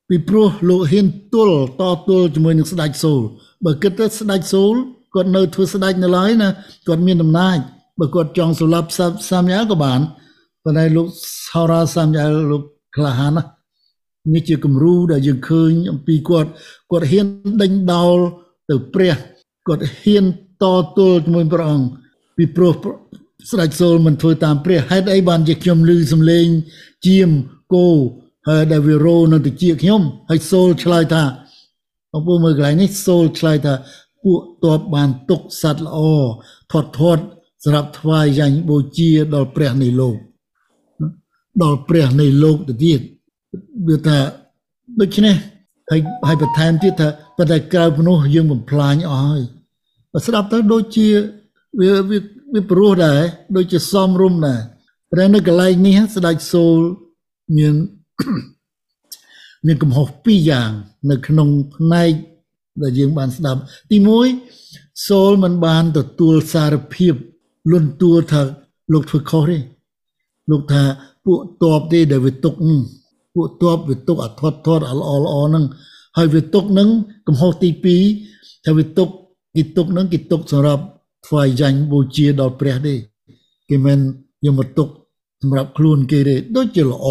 [0.09, 3.21] ពីព្រោះលោកហ៊ានទល់តទល់ជាមួយនឹងស្ដេចសូល
[3.65, 4.75] បើគិតទៅស្ដេចសូល
[5.15, 6.49] គាត់នៅធ្វើស្ដេចនៅឡើយណា
[6.89, 7.59] គាត់មានអំណាច
[8.01, 8.89] បើគាត់ចង់សម្លាប់
[9.31, 10.01] សាមយ៉ាលក៏បាន
[10.65, 11.07] ប៉ុន្តែលោក
[11.53, 12.63] ហោរាសាមយ៉ាលលោក
[12.97, 13.45] ក្លាហានណា
[14.35, 16.51] នេះជាគំរូដែលយើងឃើញអំពីគាត់
[16.91, 17.27] គាត់ហ៊ាន
[17.63, 18.19] ដេញដោល
[18.71, 19.17] ទៅព្រះ
[19.69, 20.25] គាត់ហ៊ាន
[20.63, 20.65] ត
[20.97, 21.87] ទល់ជាមួយព្រះអង្គ
[22.37, 22.73] ពីព្រោះ
[23.51, 26.47] ស្ដេចសូលមិនធ្វើតាមព្រះហេតុអីបានជាខ្ញុំឮសំឡេង
[27.07, 27.31] ជាម
[27.75, 27.89] គោ
[28.49, 31.25] ហើយដែលវារោនៅតិចខ្ញុំហើយសូលឆ្លើយថា
[32.13, 33.75] បងប្អូនមើលកន្លែងនេះសូលឆ្លើយថា
[34.25, 35.99] ពួកតបបានទុកសัตว์ល្អ
[36.73, 37.25] ធាត់ធាត់
[37.63, 40.17] សម្រាប់ថ្វាយយ៉ាញ់បូជាដល់ព្រះនៃលោក
[41.63, 43.01] ដល់ព្រះនៃលោកទៅទៀត
[43.89, 44.19] វាថា
[45.01, 45.37] ដូច្នេះ
[45.91, 49.43] ហើយហើយបន្ថែមទៀតថាប៉ុន្តែក្រៅពីនោះយើងបំផ្លាញអស់ហើយ
[50.13, 51.09] បើស្ដាប់ទៅដូចជា
[51.81, 52.19] វាវា
[52.55, 53.21] វាព្រោះដែរ
[53.57, 54.61] ដូចជាសំរុំដែរ
[55.19, 56.79] តែនៅកន្លែងនេះស្ដេចសូល
[57.57, 57.75] មាន
[59.67, 60.71] មានកំហុសពីរយ៉ាង
[61.11, 62.13] នៅក្នុងផ្នែក
[62.83, 63.61] ដែលយើងបានស្ដាប់
[63.91, 63.97] ទី
[64.53, 67.15] 1សូលមិនបានទទួលសារភាព
[67.73, 68.43] លន់តួថា
[68.93, 69.59] លោកធ្វើខុសទេ
[70.51, 70.83] លោកថា
[71.25, 72.55] ពួកតបទេដែលវាទុក
[73.35, 75.65] ពួកតបវាទុកអាធាត់ធាត់អាល្អល្អហ្នឹង
[76.17, 76.89] ហើយវាទុកហ្នឹង
[77.27, 77.69] កំហុសទី
[78.17, 79.09] 2ថាវាទុក
[79.57, 80.83] គេទុកហ្នឹងគេទុកសម្រាប់
[81.27, 82.95] ថ្វាយយ៉ាញ់បូជាដល់ព្រះទេ
[83.69, 83.99] គេមិន
[84.45, 84.89] យកមកទុក
[85.43, 87.07] សម្រាប់ខ្លួនគេទេដូចជាល្អ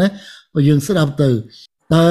[0.00, 0.06] ណា
[0.52, 1.30] បើយើងស្ដាប់ទៅ
[1.94, 2.08] តើ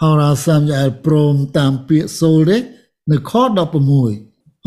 [0.00, 2.58] ហោរាសាមយ៉ាអែលព្រមតាមពាក្យសូលទេ
[3.10, 3.32] នៅខ
[3.98, 4.66] 16ខ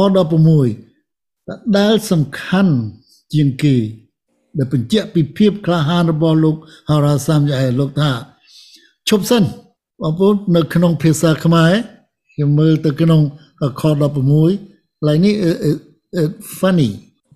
[0.81, 2.73] 16ដែលសំខាន់
[3.33, 3.75] ជាងគេ
[4.57, 6.55] ដែលបញ្ជាក់ពីភាពក្លាហានរបស់លោក
[6.89, 8.11] ហារ៉ាសាមយ៉ៃលោកថា
[9.09, 9.43] ឈប់សិន
[10.01, 11.73] បងប្អូននៅក្នុងភាសាខ្មែរ
[12.33, 13.21] ខ្ញុំមើលទៅក្នុង
[13.79, 13.83] ខ
[14.43, 15.77] 16ឡើយនេះ uh, uh,
[16.21, 16.29] uh,
[16.59, 16.91] funny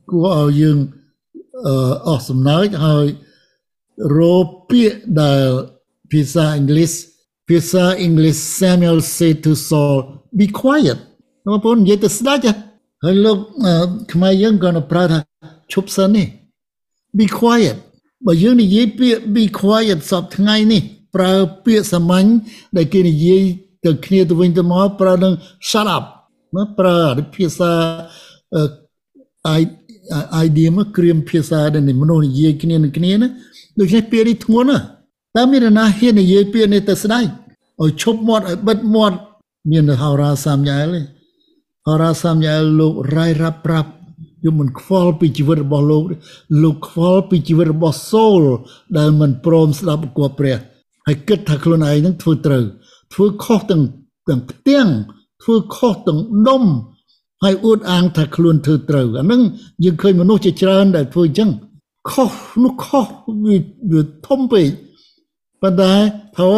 [0.10, 0.78] គួរឲ្យយើង
[1.66, 3.06] អឺអស់សំណើចហើយ
[4.18, 4.36] រោ
[4.70, 5.46] ពាក្យដែល
[6.12, 6.92] ភាសាអង់គ្លេស
[7.48, 9.98] ភាសាអង់គ្លេស Samuel said to Saul
[10.40, 11.00] be quiet
[11.46, 12.54] បងប្អូននិយាយទៅស្ដាច់ហ៎
[13.04, 13.74] ហើយលោកអឺ
[14.14, 15.20] ខ្មែរយើងក៏នៅប្រើថា
[15.74, 16.28] ឈប់សិននេះ
[17.18, 17.78] be quiet
[18.26, 20.82] បើយើងនិយាយពាក្យ be quiet សពថ្ងៃនេះ
[21.16, 21.34] ប្រើ
[21.66, 22.28] ពាក្យសាមញ្ញ
[22.78, 23.44] ដែលគេនិយាយ
[23.86, 25.34] ទៅគ្នាទៅវិញទៅមកប្រើនឹង
[25.70, 26.04] shut up
[26.56, 26.98] ណាប្រើ
[27.36, 27.72] ភាសា
[28.56, 29.58] អឺ
[30.46, 33.28] idea មកគ្រាមភាសាដែលមនុស្សនិយាយគ្នានឹងគ្នាណា
[33.80, 34.86] ដូច្នេះពាក្យនេះធ្ងន់ណាស់
[35.36, 37.26] តើមាននរណាហ៊ាននិយាយពាក្យនេះទៅស្ដាយ
[37.82, 39.18] ឲ្យឈប់មាត់ឲ្យបិទមាត់
[39.72, 41.02] មានហោរាសាមយ៉ែលទេ
[41.88, 43.90] ហោរាសាមយ៉ែលលោករាយរាប់ប្រាប់
[44.46, 46.16] យំមិនខ្វល់ពីជីវិតរបស់លោកទេ
[46.64, 48.42] លោកខ្វល់ពីជីវិតរបស់សូល
[48.98, 50.58] ដែលមិនព្រមស្ដាប់បង្គាប់ព្រះ
[51.06, 52.64] ហើយគិតថាខ្លួនឯងនឹងធ្វើត្រូវ
[53.14, 53.84] ធ្វើខុសទាំង
[54.28, 54.88] ទាំងផ្ទាំង
[55.44, 56.64] ធ្វើខុសទាំងដុំ
[57.44, 59.42] ហើយអួតអាងថាខ្លួនធ្វើត្រូវអានឹង
[59.84, 61.50] យើងឃើញមនុស្សជាច្រើនដែលធ្វើអញ្ចឹង
[62.12, 62.34] ខុស
[62.64, 63.08] នោះខុស
[63.46, 63.58] វា
[63.92, 64.68] វាធំពេក
[65.62, 65.94] ប៉ុន្តែ
[66.38, 66.50] ថា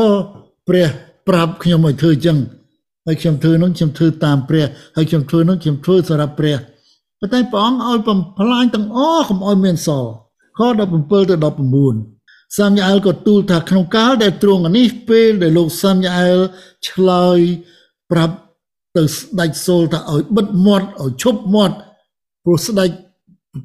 [0.67, 0.87] ព្រះ
[1.27, 2.37] ប្រាប់ខ្ញុំឲ្យធ្វើអញ្ចឹង
[3.05, 6.57] ហើយខ្ញុំធ្វើនោះខ្ញុំធ្វើតាមព្រះហើយខ្ញុំធ្វើនោះខ្ញុំធ្វើសម្រាប់ព្រះ
[7.19, 10.11] ប៉ុន្តែព្រះអង្គឲ្យបំផ្លាញទាំងអស់កុំឲ្យមានសល់
[10.57, 10.59] ខ
[10.95, 11.35] 17ទៅ
[11.95, 16.39] 19សាមយ៉ាអែលក៏ទូលថាក្នុងកាលដែលទ្រង់នេះពេលដែលលោកសាមយ៉ាអែល
[16.89, 17.39] ឆ្លើយ
[18.11, 18.35] ប្រាប់
[18.95, 21.75] ទៅស្ដេចសូលថាឲ្យបិទមាត់ឲ្យឈប់មាត់
[22.43, 22.89] ព្រោះស្ដេច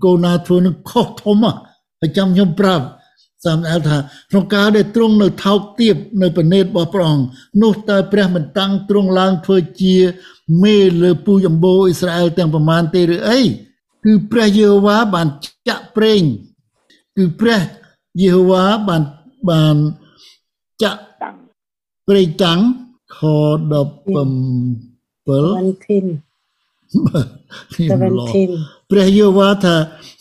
[0.05, 1.37] កូណាធ្វើនឹងខុសធំ
[2.01, 2.85] ហើយចាំខ្ញុំប្រាប់
[3.45, 3.99] សាមអែលថា
[4.31, 7.25] ក្នុងការដែលទ្រង់នៅថោកទាបនៅប្រណេតរបស់ព្រះអង្គ
[7.63, 9.97] នោះតើព្រះមិនតាំងទ្រង់ឡើងធ្វើជា
[10.65, 13.41] មេលើពូជអម្បូរអ៊ីស្រាអែលទាំងប្រមាណទេឬអី
[14.05, 15.29] គឺព្រះយេហូវ៉ាបាន
[15.69, 16.23] ចាក់ប្រេង
[17.17, 17.61] គឺព្រះ
[18.21, 19.03] យេហូវ៉ាបាន
[19.51, 19.77] បាន
[20.83, 21.03] ចាក់
[22.09, 22.61] ប្រេងតាំង
[23.17, 23.33] ខ17
[25.27, 26.32] 17 17
[28.91, 29.77] ព្រះយេហូវ៉ាថា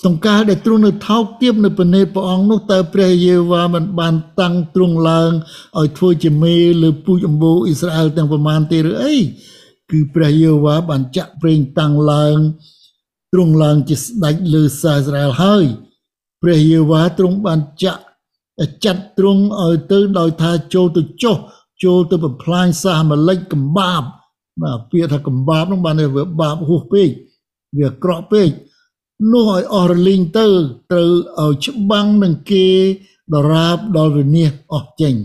[0.06, 5.32] សង្ការដែលទ្រង់នៅថោកទាបនៅព្រះនេតព្រះអង្គនោះតើព្រះយេហូវ៉ាមិនបានតាំងទ្រង់ឡើង
[5.80, 9.16] ឲ្យធ្វើជាមេលើពូជអម្បូរអ៊ីស្រាអែលទាំងប្រមាណទេឬអី
[9.92, 12.38] គឺព្រះយេហូវ៉ាបានចាក់ប្រេងតាំងឡើង
[13.34, 15.66] ទ្រង់ឡើងជាស្ដេចលើសាអ៊ីស្រាអែលហើយ
[16.42, 18.02] ព្រះយេហូវ៉ាទ្រង់បានចាក់
[18.86, 21.38] ចាត់ទ្រង់ឲ្យទៅដោយថាចូលទៅចុះ
[21.84, 24.04] ចូលទៅបំផ្លាញសាសម៉ាលិចកំបាប
[24.62, 27.10] បាទពាក្យថាកំបាបនោះបានវាបាបហួសពេក
[27.80, 28.50] វាក្រក់ពេក
[29.32, 30.48] នោះឲ្យអស់រលីងទៅ
[30.92, 32.68] ត្រូវឲ្យច្បាំងនឹងគេ
[33.36, 35.16] ដរាបដល់វិនិច្ឆ័យអស់ចេញ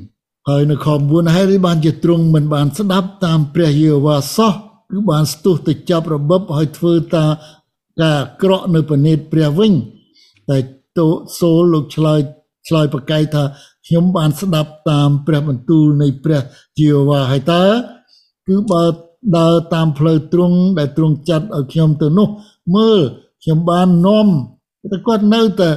[0.48, 4.52] ហើយនៅខ9ហើយបានជាទ្រង់មិនបានស្ដាប់តាមព្រះយេហូវ៉ាសោះ
[4.90, 7.24] គឺបានស្ទុះទៅចាប់របបឲ្យធ្វើតា
[8.02, 9.72] ការក្រក់នៅប្រណេតព្រះវិញ
[10.50, 10.58] តែ
[10.98, 11.06] តូ
[11.38, 12.20] សូលលោកឆ្លើយ
[12.68, 13.42] ឆ្លើយប្រកែកថា
[13.86, 16.40] ខ្ញុំបានស្ដាប់តាមព្រះបន្ទូលនៃព្រះ
[16.78, 17.64] យេហូវ៉ាហើយតើ
[18.46, 18.84] គឺបើ
[19.36, 22.28] ដើរតាមផ្លូវទ្រង់ដែលទ្រង់ចាត់ឲ្យខ្ញុំទៅនោះ
[22.76, 23.00] មើល
[23.42, 24.26] ខ្ញុំបាននាំ
[24.92, 25.70] តែគាត់នៅតែ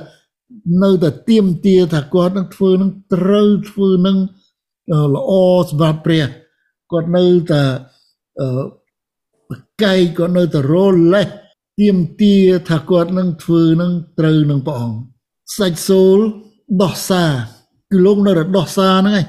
[0.83, 4.17] នៅតែទៀមទាថាគាត់នឹងធ្វើនឹងត្រូវធ្វើនឹង
[5.15, 5.31] ល្អ
[5.69, 6.25] សម្រាប់ព្រះ
[6.91, 7.63] គាត់នៅតែ
[8.39, 8.47] អឺ
[9.49, 9.51] ប
[9.83, 10.75] កៃគាត់នៅតែរ
[11.13, 11.27] លេះ
[11.79, 12.35] ទៀមទា
[12.69, 14.97] ថាគាត់នឹងធ្វើនឹងត្រូវនឹងព្រះអង្គ
[15.57, 16.19] សាច់សូល
[16.83, 17.31] ដោះសារ
[17.91, 19.25] គឺលោកនៅតែដោះសារហ្នឹងឯង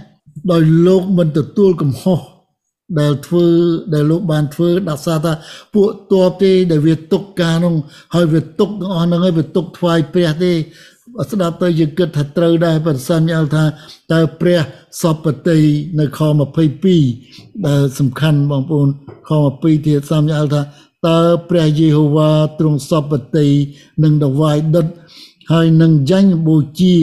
[0.51, 2.21] ដោយលោកមិនទទួលកំហុស
[2.99, 3.47] ដែលធ្វើ
[3.95, 5.32] ដែលលោកបានធ្វើដាក់សារថា
[5.74, 7.74] ពួកតបទេដែលវាទុកការនោះ
[8.14, 10.53] ហើយវាទុកទាំងអស់ហ្នឹងហើយវាទុកថ្វាយព្រះទេ
[11.30, 13.64] ស្ដាប់ទៅយើងគិតថាត្រូវដែរប្រសិនយាលថា
[14.12, 14.61] តើព្រះ
[15.01, 15.59] សពតិ
[15.99, 16.20] នៅខ
[16.93, 18.88] 22ដែលសំខាន់បងប្អូន
[19.28, 20.62] ខ22ទៀតសំយាលថា
[21.09, 21.20] តើ
[21.51, 23.49] ព្រះយេហូវ៉ាទ្រង់សពតិ
[24.03, 24.86] នឹងដវាយដុត
[25.53, 26.97] ហើយនឹងចាញ់បូជា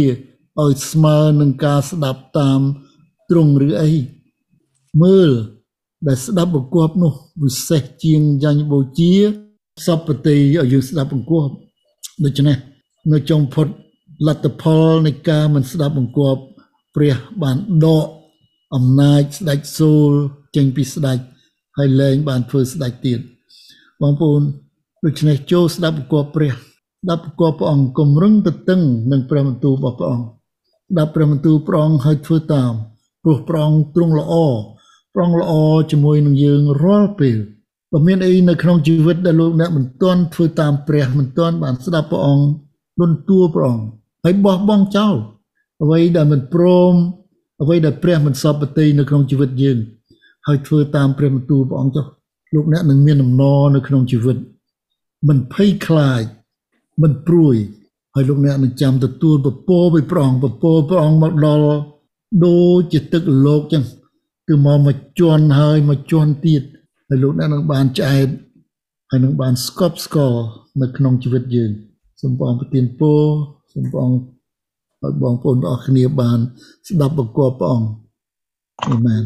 [0.59, 2.61] ឲ្យស្មើនឹងការស្ដាប់តាម
[3.29, 3.91] ទ្រង់ឬអី
[5.01, 5.31] មើល
[6.05, 9.13] ដែលស្ដាប់បង្គាប់នោះវិសេសជាងយ៉ាញ់បូជា
[9.85, 11.53] សពតិឲ្យយើងស្ដាប់បង្គាប់
[12.23, 12.57] ដូច្នេះ
[13.11, 13.67] នៅចុងផុត
[14.27, 16.41] លទ្ធផលនៃការមិនស្ដាប់បង្គាប់
[16.95, 18.07] ព្រះបានដក
[18.75, 20.11] អំណាចស្ដេចសូល
[20.55, 21.19] ចេញពីស្ដេច
[21.77, 23.19] ហើយលែងបានធ្វើស្ដេចទៀត
[24.01, 24.41] បងប្អូន
[25.05, 28.81] ដូច្នេះចូលស្ដាប់បង្គាប់ព្រះស្ដាប់បង្គាប់ព្រះអង្គគំរឹងទៅតឹង
[29.11, 32.71] នឹងព្រះបន្ទូលរបស់ព្រះអង្គស្ដាប់ព្រះបន្ទូលព្រះអង្គហើយធ្វើតាម
[33.23, 34.33] ព្រោះព្រះអង្គទ្រង់ល្អ
[35.17, 35.53] ប្រងល្អ
[35.91, 37.37] ជាមួយនឹងយើងរាល់ពេល
[37.91, 42.45] បើមានអីនៅក្នុងជីវិតដែលលោកអ្នកមិនទាន់ធ្វើតាមព្រះមិនទាន់បានស្ដាប់ព្រះអង្គ
[42.99, 43.85] លន់តួព្រះអង្គ
[44.23, 45.15] ហើយបោះបង់ចោល
[45.83, 46.93] អ្វីដែលមិនព្រម
[47.61, 49.77] អ្វីដែលព្រះមិនសពតិនៅក្នុងជីវិតយើង
[50.47, 52.05] ហើយធ្វើតាមព្រះបន្ទូលព្រះអង្គចុះ
[52.53, 54.37] លោកអ្នកនឹងមានដំណរនៅក្នុងជីវិត
[55.27, 56.23] មិនភ័យខ្លាច
[57.01, 57.55] មិនព្រួយ
[58.13, 61.77] ហើយលោកអ្នកនឹងចាំទទួលពពរពីព្រះអង្គពពរព្រះអង្គមកដល់
[62.45, 63.83] ដូចជាទឹកលោកចឹង
[64.47, 66.63] គឺមកមកជន់ហើយមកជន់ទៀត
[67.07, 68.27] ហើយលោកអ្នកនឹងបានឆ្អែត
[69.09, 70.41] ហើយនឹងបានស្កប់ស្កល់
[70.81, 71.71] នៅក្នុងជីវិតយើង
[72.21, 73.23] សូមព្រះអង្គប្រទានពរ
[73.73, 74.19] សូមព្រះអង្គ
[75.03, 76.39] ឲ្យបងប្អូនទាំងអស់គ្នាបាន
[76.87, 77.89] ស្ដាប់បង្គាប់ព្រះអង្គ
[78.87, 79.23] អាមែន